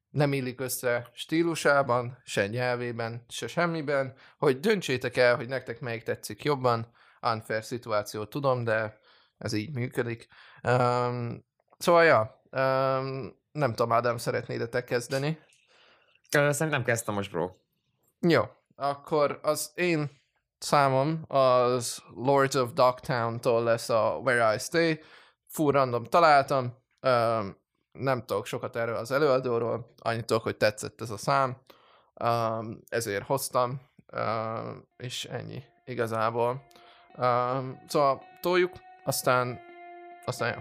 nem 0.09 0.33
illik 0.33 0.61
össze 0.61 1.09
stílusában, 1.13 2.21
se 2.23 2.47
nyelvében, 2.47 3.25
se 3.27 3.47
semmiben, 3.47 4.13
hogy 4.37 4.59
döntsétek 4.59 5.17
el, 5.17 5.35
hogy 5.35 5.47
nektek 5.47 5.79
melyik 5.79 6.03
tetszik 6.03 6.43
jobban. 6.43 6.91
Unfair 7.21 7.63
szituáció, 7.63 8.25
tudom, 8.25 8.63
de 8.63 8.99
ez 9.37 9.53
így 9.53 9.75
működik. 9.75 10.27
Um, 10.63 11.45
szóval, 11.77 12.03
ja, 12.03 12.41
um, 12.51 13.35
nem 13.51 13.73
tudom, 13.73 13.91
Ádám, 13.91 14.17
szeretnéd 14.17 14.69
te 14.69 14.83
kezdeni? 14.83 15.39
Szerintem 16.29 16.83
kezdtem 16.83 17.13
most, 17.13 17.31
bro. 17.31 17.49
Jó, 18.19 18.43
akkor 18.75 19.39
az 19.43 19.71
én 19.75 20.09
számom 20.57 21.23
az 21.27 22.03
Lords 22.15 22.55
of 22.55 22.73
Dogtown-tól 22.73 23.63
lesz 23.63 23.89
a 23.89 24.19
Where 24.23 24.55
I 24.55 24.57
Stay. 24.57 24.99
Full 25.47 25.71
random 25.71 26.03
találtam, 26.03 26.77
nem 27.91 28.23
tudok 28.25 28.45
sokat 28.45 28.75
erről 28.75 28.95
az 28.95 29.11
előadóról, 29.11 29.93
annyit 29.97 30.25
tudok, 30.25 30.43
hogy 30.43 30.57
tetszett 30.57 31.01
ez 31.01 31.09
a 31.09 31.17
szám, 31.17 31.57
ezért 32.89 33.25
hoztam, 33.25 33.81
és 34.97 35.25
ennyi 35.25 35.63
igazából. 35.85 36.65
Um, 37.15 37.83
szóval 37.87 38.21
toljuk, 38.41 38.71
aztán, 39.03 39.59
aztán 40.25 40.53
jó. 40.53 40.59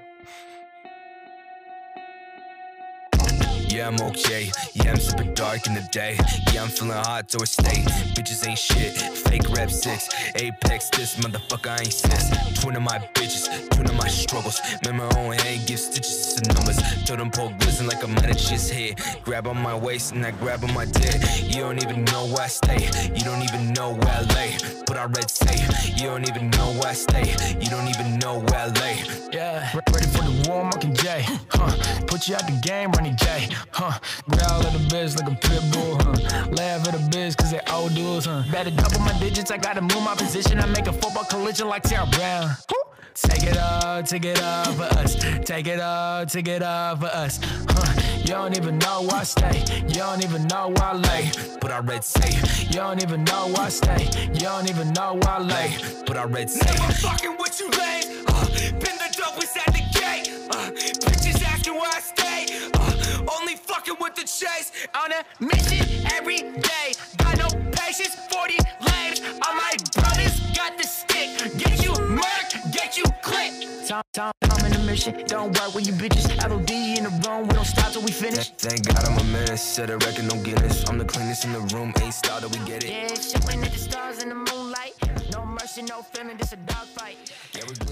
Yeah, 3.77 3.89
I'm 3.89 4.01
okay. 4.09 4.51
Yeah, 4.73 4.93
I'm 4.93 4.97
super 4.97 5.25
dark 5.35 5.67
in 5.67 5.75
the 5.75 5.87
day. 5.93 6.17
Yeah, 6.51 6.63
I'm 6.63 6.71
feeling 6.71 6.93
hot 6.97 7.29
to 7.29 7.43
a 7.43 7.47
state. 7.47 7.85
Bitches 8.17 8.49
ain't 8.49 8.59
shit. 8.59 8.97
Fake 8.97 9.51
rep 9.51 9.71
six. 9.71 10.09
Apex, 10.35 10.89
this 10.97 11.17
motherfucker 11.17 11.69
I 11.69 11.81
ain't 11.81 11.93
sis. 11.93 12.63
Twin 12.63 12.75
of 12.77 12.83
my 12.83 12.99
bitches, 13.13 13.69
twin 13.69 13.87
of 13.87 13.95
my 13.97 14.09
struggles. 14.09 14.63
Make 14.83 14.95
my 14.95 15.05
own 15.19 15.35
hand, 15.35 15.67
give 15.67 15.79
stitches 15.79 16.26
to 16.37 16.55
numbers. 16.55 16.77
Them 17.07 17.31
poke 17.31 17.57
glisten 17.61 17.87
like 17.87 18.03
a 18.03 18.09
man 18.09 18.27
at 18.27 18.37
just 18.37 18.71
hit. 18.71 19.01
Grab 19.25 19.47
on 19.47 19.57
my 19.57 19.75
waist 19.75 20.13
and 20.13 20.25
I 20.25 20.33
grab 20.33 20.63
on 20.65 20.75
my 20.75 20.85
dick. 20.85 21.17
You 21.43 21.63
don't 21.63 21.83
even 21.83 22.05
know 22.05 22.27
where 22.27 22.43
I 22.43 22.47
stay. 22.49 22.91
You 23.15 23.25
don't 23.25 23.43
even 23.43 23.73
know 23.73 23.95
where 23.95 24.15
I 24.15 24.21
lay. 24.35 24.57
But 24.87 24.99
I 24.99 25.05
read 25.05 25.31
say. 25.31 25.57
You 25.97 26.09
don't 26.09 26.29
even 26.29 26.51
know 26.51 26.73
where 26.79 26.89
I 26.89 26.93
stay. 26.93 27.35
You 27.59 27.71
don't 27.71 27.89
even 27.89 28.19
know 28.19 28.41
where 28.41 28.61
I 28.61 28.67
lay. 28.67 28.97
Yeah, 29.33 29.71
re- 29.75 29.81
ready 29.93 30.07
for 30.09 30.25
the 30.25 30.49
war, 30.49 30.69
I'm 30.73 30.95
J. 30.95 31.25
Huh, 31.49 31.73
put 32.07 32.29
you 32.29 32.35
out 32.35 32.47
the 32.47 32.59
game, 32.63 32.93
Ronnie 32.93 33.15
J. 33.17 33.49
Huh, 33.73 33.99
growl 34.29 34.67
at 34.67 34.73
the 34.73 34.79
bitch 34.91 35.17
like 35.19 35.33
a 35.33 35.37
pit 35.37 35.63
bull. 35.73 35.97
Huh, 36.01 36.47
laugh 36.53 36.87
at 36.87 36.93
the 36.93 37.17
bitch 37.17 37.37
cause 37.37 37.51
they 37.51 37.61
old 37.73 37.95
dudes. 37.95 38.27
Huh, 38.27 38.45
better 38.53 38.71
double 38.71 39.01
my 39.01 39.19
digits, 39.19 39.51
I 39.51 39.57
gotta 39.57 39.81
move 39.81 40.03
my 40.03 40.15
position. 40.15 40.59
I 40.59 40.67
make 40.67 40.87
a 40.87 40.93
football 40.93 41.25
collision 41.25 41.69
like 41.69 41.87
Sarah 41.87 42.07
Brown. 42.13 42.51
Take 43.17 43.45
it 43.45 43.57
all, 43.57 44.03
take 44.03 44.25
it 44.27 44.43
all 44.43 44.65
for 44.73 44.83
us. 44.99 45.15
Take 45.45 45.67
it 45.67 45.81
all, 45.81 46.27
take 46.27 46.49
it 46.49 46.63
all 46.63 46.97
for 46.97 47.07
us. 47.07 47.41
Huh, 47.43 48.01
you 48.19 48.27
don't 48.27 48.55
even 48.57 48.79
know 48.79 49.03
where 49.03 49.21
I 49.21 49.23
stay. 49.25 49.65
You 49.89 49.95
don't 49.95 50.23
even 50.23 50.47
know 50.49 50.69
where 50.69 50.85
I 50.85 50.93
lay. 50.93 51.31
But 51.59 51.71
I 51.71 51.79
read 51.79 52.05
say. 52.05 52.37
You 52.67 52.75
don't 52.75 53.03
even 53.03 53.25
know 53.25 53.47
where 53.49 53.63
I 53.63 53.69
stay. 53.71 54.05
You 54.35 54.41
don't 54.41 54.69
even 54.69 54.93
know 54.93 55.15
where 55.15 55.31
I 55.31 55.39
lay. 55.41 55.77
But 56.07 56.19
I 56.19 56.25
read 56.25 56.51
say. 56.51 56.67
Never 56.67 56.93
fucking 56.93 57.37
with 57.39 57.59
you 57.59 57.71
lame. 57.71 58.25
Uh, 58.29 58.47
been 58.85 58.97
the 59.01 59.09
dopest 59.17 59.57
at 59.57 59.73
the 59.73 59.83
gate. 59.99 60.31
Uh, 60.51 60.71
bitches 61.09 61.43
asking 61.43 61.75
where 61.75 61.91
I 61.91 62.01
stay. 62.01 62.69
Uh, 62.75 63.33
only 63.41 63.55
fucking 63.57 63.97
with 63.99 64.15
the 64.15 64.25
chase. 64.25 64.73
On 64.95 65.11
a 65.11 65.25
mission 65.41 66.07
every 66.13 66.41
day. 66.61 66.93
Got 67.17 67.39
no 67.39 67.49
patience 67.73 68.15
for 68.31 68.47
these 68.47 68.61
lames. 68.81 69.23
All 69.47 69.55
my 69.55 69.75
Time, 73.87 74.03
time, 74.13 74.33
I'm 74.43 74.67
in 74.67 74.73
the 74.73 74.79
mission. 74.81 75.15
Don't 75.29 75.57
work 75.61 75.73
with 75.73 75.87
you 75.87 75.93
bitches. 75.93 76.27
LOD 76.43 76.71
in 76.99 77.05
the 77.05 77.29
room. 77.29 77.47
We 77.47 77.55
don't 77.55 77.65
stop 77.65 77.93
till 77.93 78.03
we 78.03 78.11
finish. 78.11 78.51
Thank 78.59 78.85
God 78.85 79.05
I'm 79.05 79.17
a 79.17 79.23
menace. 79.31 79.63
Set 79.63 79.91
a 79.91 79.97
record, 79.99 80.25
no 80.25 80.43
Guinness. 80.43 80.89
I'm 80.89 80.99
the 80.99 81.05
cleanest 81.05 81.45
in 81.45 81.53
the 81.53 81.61
room. 81.73 81.93
Ain't 82.03 82.13
started, 82.13 82.51
we 82.51 82.59
get 82.65 82.83
it. 82.83 82.91
Yeah, 82.91 83.07
shooting 83.15 83.63
at 83.63 83.71
the 83.71 83.79
stars 83.79 84.23
in 84.25 84.29
the 84.31 84.35
moonlight. 84.35 84.95
No 85.31 85.45
mercy, 85.47 85.83
no 85.83 86.03
feeling. 86.03 86.37
This 86.37 86.53
a 86.53 86.57
dogfight. 86.57 87.19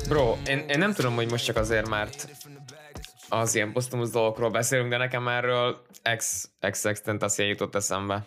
Bro, 0.09 0.39
én, 0.47 0.59
én 0.69 0.79
nem 0.79 0.93
tudom, 0.93 1.15
hogy 1.15 1.31
most 1.31 1.45
csak 1.45 1.57
azért, 1.57 1.89
mert 1.89 2.29
az 3.29 3.55
ilyen 3.55 3.73
posztumusz 3.73 4.11
dolgokról 4.11 4.51
beszélünk, 4.51 4.91
de 4.91 4.97
nekem 4.97 5.29
erről 5.29 5.83
ex, 6.03 6.49
ex 6.59 6.85
jutott 7.37 7.75
eszembe. 7.75 8.27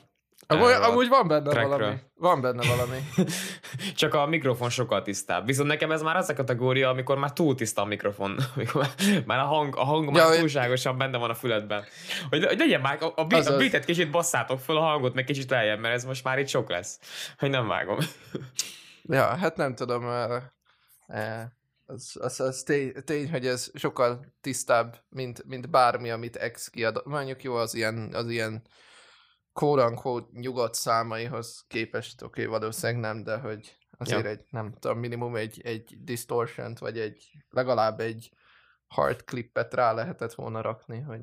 Amúgy, 0.50 0.72
amúgy 0.72 1.08
van 1.08 1.28
benne 1.28 1.50
trackről. 1.50 1.78
valami. 1.78 1.96
Van 2.16 2.42
benne 2.42 2.68
valami. 2.68 2.98
Csak 3.96 4.14
a 4.14 4.26
mikrofon 4.26 4.70
sokkal 4.70 5.02
tisztább. 5.02 5.46
Viszont 5.46 5.68
nekem 5.68 5.92
ez 5.92 6.02
már 6.02 6.16
az 6.16 6.30
a 6.30 6.34
kategória, 6.34 6.90
amikor 6.90 7.18
már 7.18 7.34
túl 7.34 7.56
tiszta 7.56 7.82
a 7.82 7.86
mikrofon. 7.86 8.38
Amikor 8.56 8.88
már- 9.26 9.40
a 9.40 9.46
hang, 9.46 9.76
a 9.76 9.84
hang 9.84 10.06
Ja, 10.06 10.12
már 10.12 10.28
hogy- 10.28 10.38
túlságosan 10.40 10.98
benne 10.98 11.18
van 11.18 11.30
a 11.30 11.34
füledben. 11.34 11.84
Hogy, 12.30 12.46
hogy 12.46 12.58
legyen 12.58 12.82
már, 12.82 12.98
a, 13.04 13.12
a, 13.16 13.26
beat, 13.26 13.46
a 13.48 13.58
beatet 13.58 13.86
kicsit 13.86 14.12
basszátok 14.12 14.60
föl, 14.60 14.78
a 14.78 14.82
hangot 14.82 15.14
meg 15.14 15.24
kicsit 15.24 15.50
lejjebb, 15.50 15.80
mert 15.80 15.94
ez 15.94 16.06
most 16.06 16.24
már 16.24 16.40
itt 16.40 16.48
sok 16.48 16.70
lesz. 16.70 17.00
Hogy 17.38 17.50
nem 17.50 17.68
vágom. 17.68 17.98
Ja, 19.10 19.36
hát 19.36 19.56
nem 19.58 19.76
tudom, 19.76 20.06
az, 21.86 22.16
az, 22.20 22.40
az 22.40 22.64
tény, 22.64 22.94
tény, 23.06 23.32
hogy 23.32 23.48
ez 23.48 23.72
sokkal 23.74 24.26
tisztább, 24.42 24.96
mint, 25.10 25.44
mint 25.46 25.70
bármi, 25.70 26.10
amit 26.10 26.52
X 26.52 26.68
kiad. 26.70 27.02
Mondjuk 27.06 27.44
jó, 27.44 27.56
az 27.56 27.74
ilyen, 27.74 28.10
az 28.14 28.30
ilyen 28.30 28.62
quote 29.58 30.28
nyugodt 30.32 30.74
számaihoz 30.74 31.66
képest, 31.68 32.22
oké, 32.22 32.46
okay, 32.46 32.60
valószínűleg 32.60 33.02
nem, 33.02 33.24
de 33.24 33.38
hogy 33.38 33.78
azért 33.98 34.24
Ja. 34.24 34.30
egy, 34.30 34.46
nem 34.50 34.74
tudom, 34.80 35.00
minimum 35.00 35.36
egy, 35.36 35.62
egy 35.64 35.98
distortion 36.04 36.76
vagy 36.80 37.00
egy, 37.00 37.32
legalább 37.50 38.00
egy 38.00 38.32
hard 38.88 39.24
clippet 39.24 39.74
rá 39.74 39.94
lehetett 39.94 40.34
volna 40.34 40.62
rakni, 40.62 41.00
hogy 41.00 41.22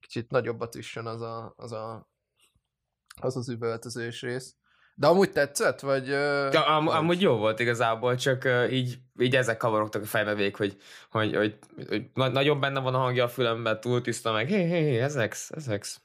kicsit 0.00 0.30
nagyobbat 0.30 0.74
üssön 0.74 1.06
az 1.06 1.20
a, 1.20 1.52
az 1.56 1.72
a 1.72 2.10
az 3.20 3.36
az 3.36 3.48
üvöltözős 3.48 4.22
rész. 4.22 4.54
De 4.94 5.06
amúgy 5.06 5.32
tetszett, 5.32 5.80
vagy... 5.80 6.08
Ja, 6.08 6.66
am, 6.66 6.84
vagy- 6.84 6.94
amúgy 6.94 7.20
jó 7.20 7.36
volt 7.36 7.60
igazából, 7.60 8.16
csak 8.16 8.44
uh, 8.44 8.72
így, 8.72 8.98
így 9.18 9.36
ezek 9.36 9.56
kavarogtak 9.56 10.02
a 10.02 10.06
fejbe 10.06 10.34
végig, 10.34 10.56
hogy, 10.56 10.76
hogy, 11.10 11.34
hogy, 11.34 11.58
hogy 11.88 12.10
na- 12.14 12.28
nagyon 12.28 12.60
benne 12.60 12.80
van 12.80 12.94
a 12.94 12.98
hangja 12.98 13.24
a 13.24 13.28
fülemben, 13.28 13.80
túl 13.80 14.00
tiszta 14.00 14.32
meg, 14.32 14.48
hé, 14.48 14.64
hé, 14.64 14.80
hé, 14.80 15.00
ez 15.00 15.16
ex, 15.16 15.50
ez 15.50 15.68
ex. 15.68 16.00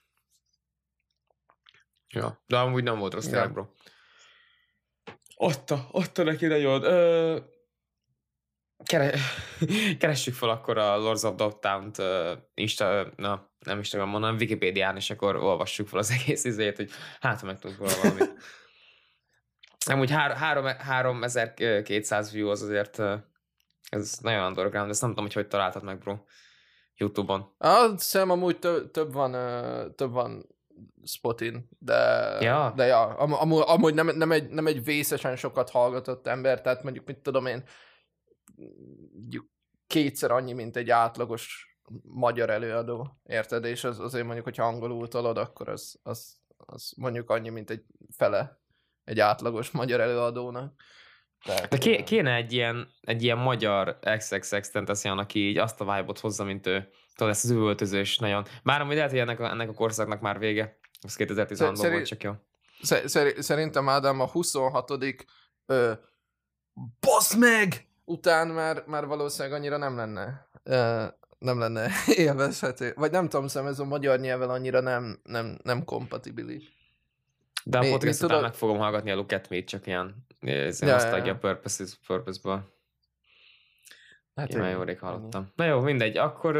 Ja, 2.11 2.43
de 2.47 2.57
amúgy 2.57 2.83
nem 2.83 2.97
volt 2.99 3.13
rossz 3.13 3.25
Ja. 3.25 3.31
tényleg, 3.31 3.51
bro. 3.53 3.65
Ott 5.35 5.71
a, 5.71 5.87
ott 5.91 6.17
a 6.17 6.23
neki 6.23 6.45
nagyon. 6.45 6.83
Ö, 6.83 7.37
kere, 8.83 9.13
keressük 9.99 10.33
fel 10.33 10.49
akkor 10.49 10.77
a 10.77 10.97
Lords 10.97 11.23
of 11.23 11.35
Dogtown-t 11.35 11.97
uh, 11.97 12.31
Insta, 12.53 13.07
na, 13.15 13.49
nem 13.59 13.77
Instagram, 13.77 14.11
hanem 14.11 14.35
Wikipédián, 14.35 14.95
és 14.95 15.09
akkor 15.09 15.35
olvassuk 15.35 15.87
fel 15.87 15.99
az 15.99 16.11
egész 16.21 16.43
izét, 16.43 16.75
hogy 16.75 16.89
hát 17.19 17.39
ha 17.39 17.45
megtudunk 17.45 17.79
róla 17.79 17.93
valamit. 18.01 18.33
Amúgy 19.91 20.11
hár, 20.11 20.31
három, 20.35 20.65
3200 20.65 22.31
view 22.31 22.49
az 22.49 22.61
azért, 22.61 22.97
ö, 22.97 23.15
ez 23.89 24.17
nagyon 24.21 24.45
underground, 24.45 24.89
ezt 24.89 25.01
nem 25.01 25.09
tudom, 25.09 25.25
hogy 25.25 25.33
hogy 25.33 25.47
találtad 25.47 25.83
meg, 25.83 25.97
bro. 25.97 26.17
Youtube-on. 26.95 27.53
Ah, 27.57 27.97
szem 27.97 28.29
amúgy 28.29 28.59
több, 28.59 28.91
több 28.91 29.13
van, 29.13 29.31
több 29.95 30.11
van 30.11 30.45
Spotin, 31.03 31.69
de, 31.79 31.95
Ja. 32.41 32.73
de 32.75 32.85
ja, 32.85 33.01
am, 33.01 33.33
amúgy, 33.33 33.63
amúgy 33.65 33.93
nem, 33.93 34.07
nem, 34.07 34.31
egy, 34.31 34.49
nem 34.49 34.67
egy 34.67 34.83
vészesen 34.83 35.35
sokat 35.35 35.69
hallgatott 35.69 36.27
ember, 36.27 36.61
tehát 36.61 36.83
mondjuk, 36.83 37.05
mit 37.05 37.19
tudom 37.19 37.45
én, 37.45 37.63
mondjuk 39.13 39.49
kétszer 39.87 40.31
annyi, 40.31 40.53
mint 40.53 40.75
egy 40.75 40.89
átlagos 40.89 41.75
magyar 42.03 42.49
előadó, 42.49 43.19
érted? 43.23 43.65
És 43.65 43.83
az, 43.83 43.99
azért 43.99 44.23
mondjuk, 44.23 44.45
hogyha 44.45 44.65
angolul 44.65 45.07
tolod, 45.07 45.37
akkor 45.37 45.69
az, 45.69 45.99
az, 46.03 46.39
az 46.57 46.93
mondjuk 46.97 47.29
annyi, 47.29 47.49
mint 47.49 47.69
egy 47.69 47.85
fele 48.15 48.61
egy 49.03 49.19
átlagos 49.19 49.71
magyar 49.71 49.99
előadónak. 49.99 50.81
Tehát, 51.45 51.67
De 51.69 51.77
ké, 51.77 52.03
kéne 52.03 52.35
egy 52.35 52.53
ilyen, 52.53 52.87
egy 53.01 53.23
ilyen 53.23 53.37
magyar 53.37 53.99
XXX 54.17 54.69
Tentacion, 54.69 55.17
aki 55.17 55.39
így 55.47 55.57
azt 55.57 55.81
a 55.81 55.83
vibe-ot 55.95 56.19
hozza, 56.19 56.43
mint 56.43 56.67
ő. 56.67 56.89
Tudod, 57.15 57.33
ezt 57.33 57.43
az 57.43 57.49
üvöltözős 57.49 58.17
nagyon. 58.17 58.45
Bár 58.63 58.81
amúgy 58.81 58.95
lehet, 58.95 59.09
hogy 59.09 59.19
ennek 59.19 59.39
a, 59.39 59.49
ennek 59.49 59.69
a 59.69 59.73
korszaknak 59.73 60.21
már 60.21 60.39
vége. 60.39 60.77
Ez 61.01 61.15
2016-ban 61.17 61.55
Szerint- 61.55 61.79
volt, 61.79 62.05
csak 62.07 62.23
jó. 62.23 62.31
Sze- 62.81 63.07
szeri- 63.07 63.41
szerintem 63.41 63.89
Ádám 63.89 64.19
a 64.19 64.27
26. 64.27 64.91
Ö, 65.65 65.91
basz 66.99 67.35
meg! 67.35 67.85
Után 68.05 68.47
már, 68.47 68.83
már 68.87 69.05
valószínűleg 69.05 69.57
annyira 69.59 69.77
nem 69.77 69.95
lenne. 69.95 70.47
Ö, 70.63 71.03
nem 71.39 71.59
lenne 71.59 71.89
élvezhető. 72.15 72.93
Vagy 72.95 73.11
nem 73.11 73.29
tudom, 73.29 73.47
szem 73.47 73.65
ez 73.65 73.79
a 73.79 73.85
magyar 73.85 74.19
nyelven 74.19 74.49
annyira 74.49 74.79
nem, 74.79 75.19
nem, 75.23 75.57
nem 75.63 75.83
kompatibilis. 75.83 76.63
De 77.63 77.77
a 77.77 77.81
Mi- 77.81 77.85
mi 77.85 77.91
podcast 77.91 78.15
után 78.17 78.27
tudod- 78.29 78.43
meg 78.43 78.53
fogom 78.53 78.77
hallgatni 78.77 79.11
a 79.11 79.15
Look 79.15 79.31
at 79.31 79.49
Me, 79.49 79.63
csak 79.63 79.87
ilyen, 79.87 80.25
ez 80.41 80.81
Ja, 80.81 80.87
ilyen 80.87 80.97
ja, 80.99 81.03
nostalgia 81.03 81.31
ja. 81.31 81.37
purposes, 81.37 81.99
purpose-ból. 82.07 82.79
Hát 84.35 84.49
Én 84.53 84.59
már 84.59 84.71
jó 84.71 84.81
rég 84.83 84.97
ennyi. 85.01 85.11
hallottam. 85.11 85.51
Na 85.55 85.65
jó, 85.65 85.79
mindegy. 85.79 86.17
Akkor, 86.17 86.53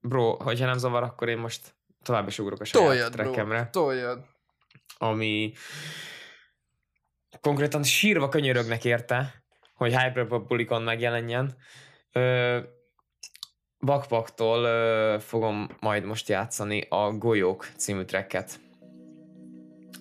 bro, 0.00 0.36
hogyha 0.36 0.66
nem 0.66 0.78
zavar, 0.78 1.02
akkor 1.02 1.28
én 1.28 1.38
most 1.38 1.74
tovább 2.02 2.26
is 2.28 2.38
ugrok 2.38 2.60
a 2.60 2.64
saját 2.64 2.86
Toljad, 2.88 3.12
bro. 3.12 3.22
trekkemre, 3.22 3.68
Toljad. 3.72 4.24
ami 4.98 5.52
konkrétan 7.40 7.82
sírva 7.82 8.28
könyörögnek 8.28 8.84
érte, 8.84 9.42
hogy 9.74 9.96
Hyperbulikon 9.98 10.82
megjelenjen. 10.82 11.56
Ö, 12.12 12.58
Bakpaktól 13.80 14.64
ö, 14.64 15.16
fogom 15.20 15.68
majd 15.80 16.04
most 16.04 16.28
játszani 16.28 16.86
a 16.88 17.10
Golyók 17.12 17.68
című 17.76 18.02
tracket. 18.04 18.60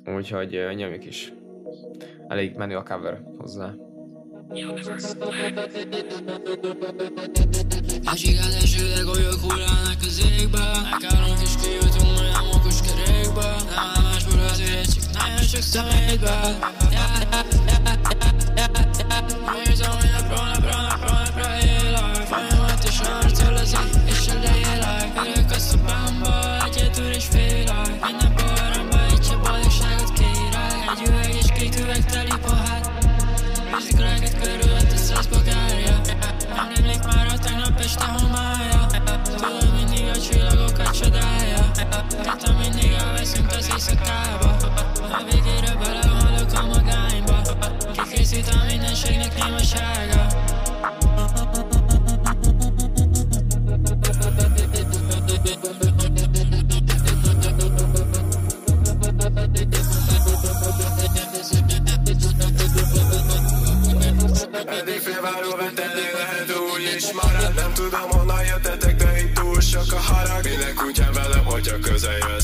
Úgyhogy 0.06 0.56
ö, 0.56 0.74
nyomjuk 0.74 1.06
is. 1.06 1.32
Elég 2.32 2.56
menő 2.56 2.76
a 2.76 2.84
cover 2.84 3.22
hozzá. 3.38 3.74
Érzem, 4.54 4.98
Eddig 64.65 65.00
félváró 65.00 65.50
tényleg 65.76 66.13
lehet 66.13 66.50
úgy 66.74 66.94
is 66.96 67.12
marad 67.12 67.54
Nem 67.56 67.74
tudom 67.74 68.10
honnan 68.10 68.46
jöttetek, 68.46 68.96
de 68.96 69.20
itt 69.20 69.34
túl 69.34 69.62
sok 69.62 69.91
a 69.91 70.00
harag. 70.00 70.44
Minden 70.44 70.76
kutyám 70.76 71.13
velem, 71.13 71.46
hogyha 71.46 71.80
közel 71.80 72.17
jössz, 72.17 72.41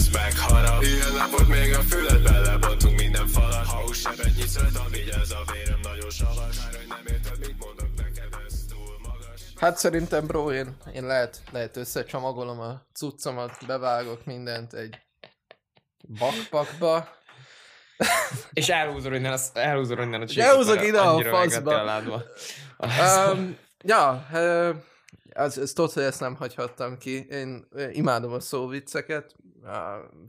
Hát 9.59 9.77
szerintem, 9.77 10.27
bro, 10.27 10.51
én, 10.51 10.77
én 10.93 11.05
lehet, 11.05 11.41
lehet 11.51 11.77
összecsomagolom 11.77 12.59
a 12.59 12.81
cuccomat, 12.93 13.65
bevágok 13.67 14.25
mindent 14.25 14.73
egy 14.73 15.01
bakpakba. 16.19 17.07
És 18.53 18.69
elhúzol 18.69 19.15
innen, 19.15 19.31
az, 19.31 19.51
elhúzol 19.53 19.99
innen 19.99 20.21
a 20.21 20.27
csíkot, 20.27 20.45
elhúzok 20.45 20.83
ide 20.83 20.99
a 20.99 21.23
faszba. 21.23 22.23
Um, 22.79 23.57
ja, 23.83 24.27
az, 25.33 25.57
ez 25.57 25.73
tudod, 25.73 25.91
hogy 25.91 26.03
ezt 26.03 26.19
nem 26.19 26.35
hagyhattam 26.35 26.97
ki. 26.97 27.27
Én 27.29 27.67
imádom 27.91 28.33
a 28.33 28.39
szóvicceket, 28.39 29.35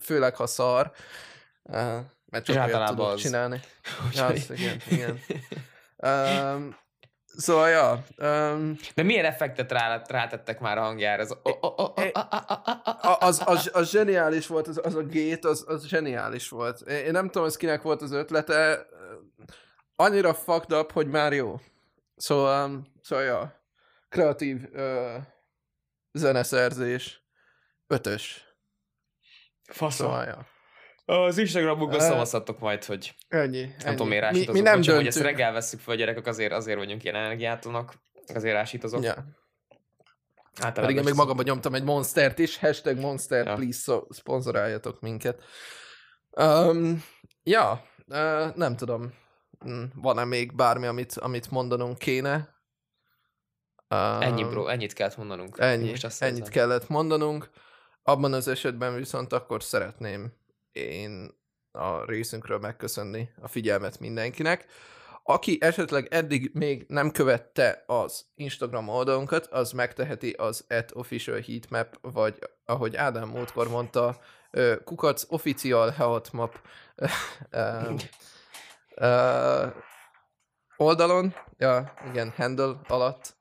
főleg 0.00 0.36
ha 0.36 0.46
szar, 0.46 0.92
mert 2.26 2.44
csak 2.44 2.66
olyat 2.66 2.88
tudok 2.88 3.08
az. 3.08 3.20
csinálni. 3.20 3.60
Ja, 4.14 4.24
az, 4.26 4.50
igen, 4.50 4.80
igen. 4.88 5.20
Um, 6.00 6.76
szóval, 7.38 7.68
ja, 7.68 8.04
um, 8.18 8.76
De 8.94 9.02
milyen 9.02 9.24
effektet 9.24 9.72
rá, 9.72 10.02
rátettek 10.08 10.60
már 10.60 10.78
a 10.78 10.80
hangjára? 10.80 11.22
Az, 11.22 11.36
az, 13.18 13.42
az, 13.44 13.70
az 13.72 13.90
zseniális 13.90 14.46
volt, 14.46 14.68
az, 14.68 14.80
az 14.84 14.94
a 14.94 15.02
gét, 15.02 15.44
az, 15.44 15.64
az 15.66 15.86
zseniális 15.86 16.48
volt. 16.48 16.80
Én 16.80 16.96
én 16.96 17.10
nem 17.10 17.26
tudom, 17.30 17.46
ez 17.46 17.56
kinek 17.56 17.82
volt 17.82 18.02
az 18.02 18.12
ötlete, 18.12 18.86
annyira 19.96 20.34
fucked 20.34 20.72
up, 20.72 20.92
hogy 20.92 21.06
már 21.06 21.32
jó. 21.32 21.60
Szóval, 22.16 22.68
um, 22.68 22.92
szóval 23.02 23.24
ja, 23.24 23.62
kreatív 24.08 24.68
uh, 24.72 25.14
zeneszerzés, 26.12 27.22
ötös. 27.86 28.46
Faszom. 29.68 30.06
Szóval, 30.06 30.24
ja. 30.24 30.46
Az 31.10 31.38
Instagramukban 31.38 32.00
Ö, 32.00 32.02
szavazhatok 32.02 32.58
majd, 32.58 32.84
hogy 32.84 33.14
Ennyi, 33.28 33.60
nem 33.60 33.70
ennyi. 33.78 33.90
tudom, 33.96 34.08
miért 34.08 34.30
mi, 34.32 34.46
mi 34.52 34.60
nem 34.60 34.76
Bocsánat, 34.76 35.00
hogy 35.00 35.06
ezt 35.08 35.20
reggel 35.20 35.52
veszük 35.52 35.80
fel, 35.80 35.96
gyerekek, 35.96 36.26
azért, 36.26 36.52
azért 36.52 36.78
vagyunk 36.78 37.04
ilyen 37.04 37.16
energiátlanak. 37.16 37.94
Azért 38.34 38.56
ásítozok. 38.56 39.02
Ja. 39.02 39.10
Általában 40.60 40.72
Pedig 40.82 40.96
én 40.96 41.02
még 41.02 41.10
az- 41.12 41.16
magamba 41.18 41.42
nyomtam 41.42 41.74
egy 41.74 41.82
Monstert 41.82 42.38
is, 42.38 42.58
hashtag 42.58 42.98
Monster, 42.98 43.46
Ja. 43.46 43.54
please 43.54 43.78
so, 43.80 44.02
szponzoráljatok 44.08 45.00
minket. 45.00 45.42
Um, 46.30 47.04
ja, 47.42 47.84
uh, 48.06 48.54
nem 48.54 48.76
tudom, 48.76 49.12
Mm, 49.68 49.82
van-e 49.94 50.24
még 50.24 50.54
bármi, 50.54 50.86
amit, 50.86 51.12
amit 51.12 51.50
mondanunk 51.50 51.98
kéne? 51.98 52.34
Um, 53.90 54.20
Ennyi, 54.20 54.44
bro, 54.44 54.66
ennyit 54.66 54.92
kellett 54.92 55.16
mondanunk. 55.16 55.58
Ennyi, 55.58 55.92
ennyit 56.18 56.38
érzem. 56.38 56.42
kellett 56.52 56.88
mondanunk. 56.88 57.50
Abban 58.02 58.32
az 58.32 58.48
esetben 58.48 58.94
viszont 58.94 59.32
akkor 59.32 59.62
szeretném 59.62 60.32
én 60.78 61.30
a 61.72 62.04
részünkről 62.04 62.58
megköszönni 62.58 63.28
a 63.40 63.48
figyelmet 63.48 63.98
mindenkinek. 63.98 64.66
Aki 65.22 65.58
esetleg 65.60 66.06
eddig 66.10 66.50
még 66.54 66.84
nem 66.88 67.10
követte 67.10 67.84
az 67.86 68.26
Instagram 68.34 68.88
oldalunkat, 68.88 69.46
az 69.46 69.72
megteheti 69.72 70.30
az 70.30 70.64
at 70.68 70.90
official 70.94 71.40
heatmap, 71.40 71.98
vagy 72.00 72.38
ahogy 72.64 72.96
Ádám 72.96 73.28
múltkor 73.28 73.68
mondta, 73.68 74.20
kukac 74.84 75.24
official 75.28 75.90
heatmap 75.90 76.60
oldalon, 80.76 81.34
ja, 81.56 81.92
igen, 82.10 82.32
handle 82.36 82.80
alatt, 82.86 83.36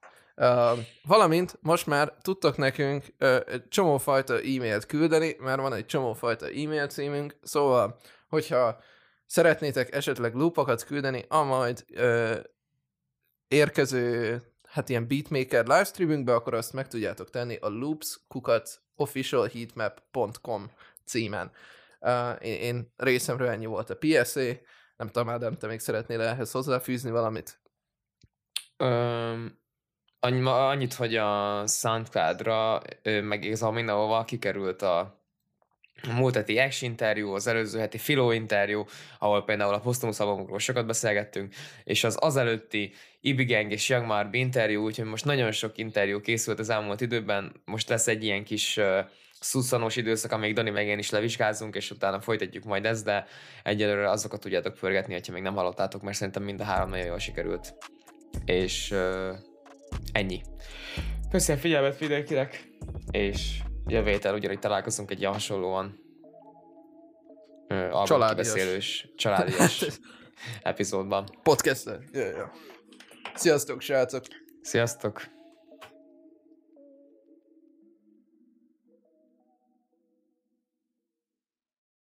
Valamint 1.03 1.57
most 1.61 1.85
már 1.85 2.13
tudtok 2.21 2.57
nekünk 2.57 3.05
uh, 3.19 3.37
csomófajta 3.69 4.33
e-mailt 4.33 4.85
küldeni, 4.85 5.35
mert 5.39 5.61
van 5.61 5.73
egy 5.73 5.85
csomófajta 5.85 6.45
e-mail 6.45 6.87
címünk, 6.87 7.35
szóval, 7.41 7.99
hogyha 8.27 8.79
szeretnétek 9.25 9.95
esetleg 9.95 10.33
loopokat 10.33 10.83
küldeni 10.83 11.25
a 11.27 11.43
majd 11.43 11.85
uh, 11.89 12.37
érkező, 13.47 14.41
hát 14.63 14.89
ilyen 14.89 15.07
beatmaker 15.07 15.65
livestreamünkbe, 15.65 16.33
akkor 16.33 16.53
azt 16.53 16.73
meg 16.73 16.87
tudjátok 16.87 17.29
tenni 17.29 17.55
a 17.55 17.69
loopskukat 17.69 18.81
officialheatmap.com 18.95 20.71
címen. 21.05 21.51
Uh, 21.99 22.35
én, 22.39 22.61
én 22.61 22.93
részemről 22.97 23.47
ennyi 23.47 23.65
volt 23.65 23.89
a 23.89 23.97
PSA, 23.97 24.41
nem 24.97 25.07
tudom, 25.07 25.29
Ádám, 25.29 25.57
te 25.57 25.67
még 25.67 25.79
szeretnél 25.79 26.21
ehhez 26.21 26.51
hozzáfűzni 26.51 27.11
valamit? 27.11 27.61
Ma- 28.77 29.65
annyit, 30.45 30.93
hogy 30.93 31.15
a 31.15 31.63
Soundcloud-ra, 31.67 32.81
meg 33.03 33.43
igazából 33.43 34.23
kikerült 34.25 34.81
a 34.81 35.17
múlt 36.15 36.35
heti 36.35 36.59
interjú, 36.81 37.33
az 37.33 37.47
előző 37.47 37.79
heti 37.79 37.97
Filó 37.97 38.31
interjú, 38.31 38.85
ahol 39.19 39.43
például 39.43 39.73
a 39.73 39.79
Postumus 39.79 40.19
albumokról 40.19 40.59
sokat 40.59 40.85
beszélgettünk, 40.85 41.53
és 41.83 42.03
az 42.03 42.17
azelőtti 42.19 42.93
Ibigang 43.21 43.71
és 43.71 43.89
Young 43.89 44.05
Marb 44.05 44.33
interjú, 44.33 44.83
úgyhogy 44.83 45.05
most 45.05 45.25
nagyon 45.25 45.51
sok 45.51 45.77
interjú 45.77 46.21
készült 46.21 46.59
az 46.59 46.69
elmúlt 46.69 47.01
időben, 47.01 47.61
most 47.65 47.89
lesz 47.89 48.07
egy 48.07 48.23
ilyen 48.23 48.43
kis 48.43 48.77
uh, 48.77 48.99
szusszanós 49.39 49.95
időszak, 49.95 50.31
amíg 50.31 50.53
Dani 50.53 50.69
meg 50.69 50.87
én 50.87 50.97
is 50.97 51.09
levizsgázunk, 51.09 51.75
és 51.75 51.91
utána 51.91 52.21
folytatjuk 52.21 52.63
majd 52.63 52.85
ezt, 52.85 53.03
de 53.03 53.25
egyelőre 53.63 54.09
azokat 54.09 54.39
tudjátok 54.39 54.73
pörgetni, 54.73 55.13
hogyha 55.13 55.33
még 55.33 55.41
nem 55.41 55.55
hallottátok, 55.55 56.01
mert 56.01 56.17
szerintem 56.17 56.43
mind 56.43 56.59
a 56.59 56.63
három 56.63 56.89
nagyon 56.89 57.05
jól 57.05 57.19
sikerült. 57.19 57.73
És 58.45 58.91
uh, 58.91 59.37
ennyi. 60.11 60.41
Köszönöm 61.29 61.57
a 61.57 61.61
figyelmet 61.61 61.99
mindenkinek, 61.99 62.67
és 63.11 63.59
jövő 63.87 64.09
héten 64.09 64.33
ugyanígy 64.33 64.59
találkozunk 64.59 65.11
egy 65.11 65.19
ilyen 65.19 65.31
hasonlóan 65.31 65.99
uh, 67.69 68.03
Családias. 69.15 69.85
epizódban. 70.61 71.29
Podcast. 71.43 71.85
Ja, 72.13 72.25
ja. 72.25 72.51
Sziasztok, 73.33 73.81
srácok! 73.81 74.23
Sziasztok! 74.61 75.36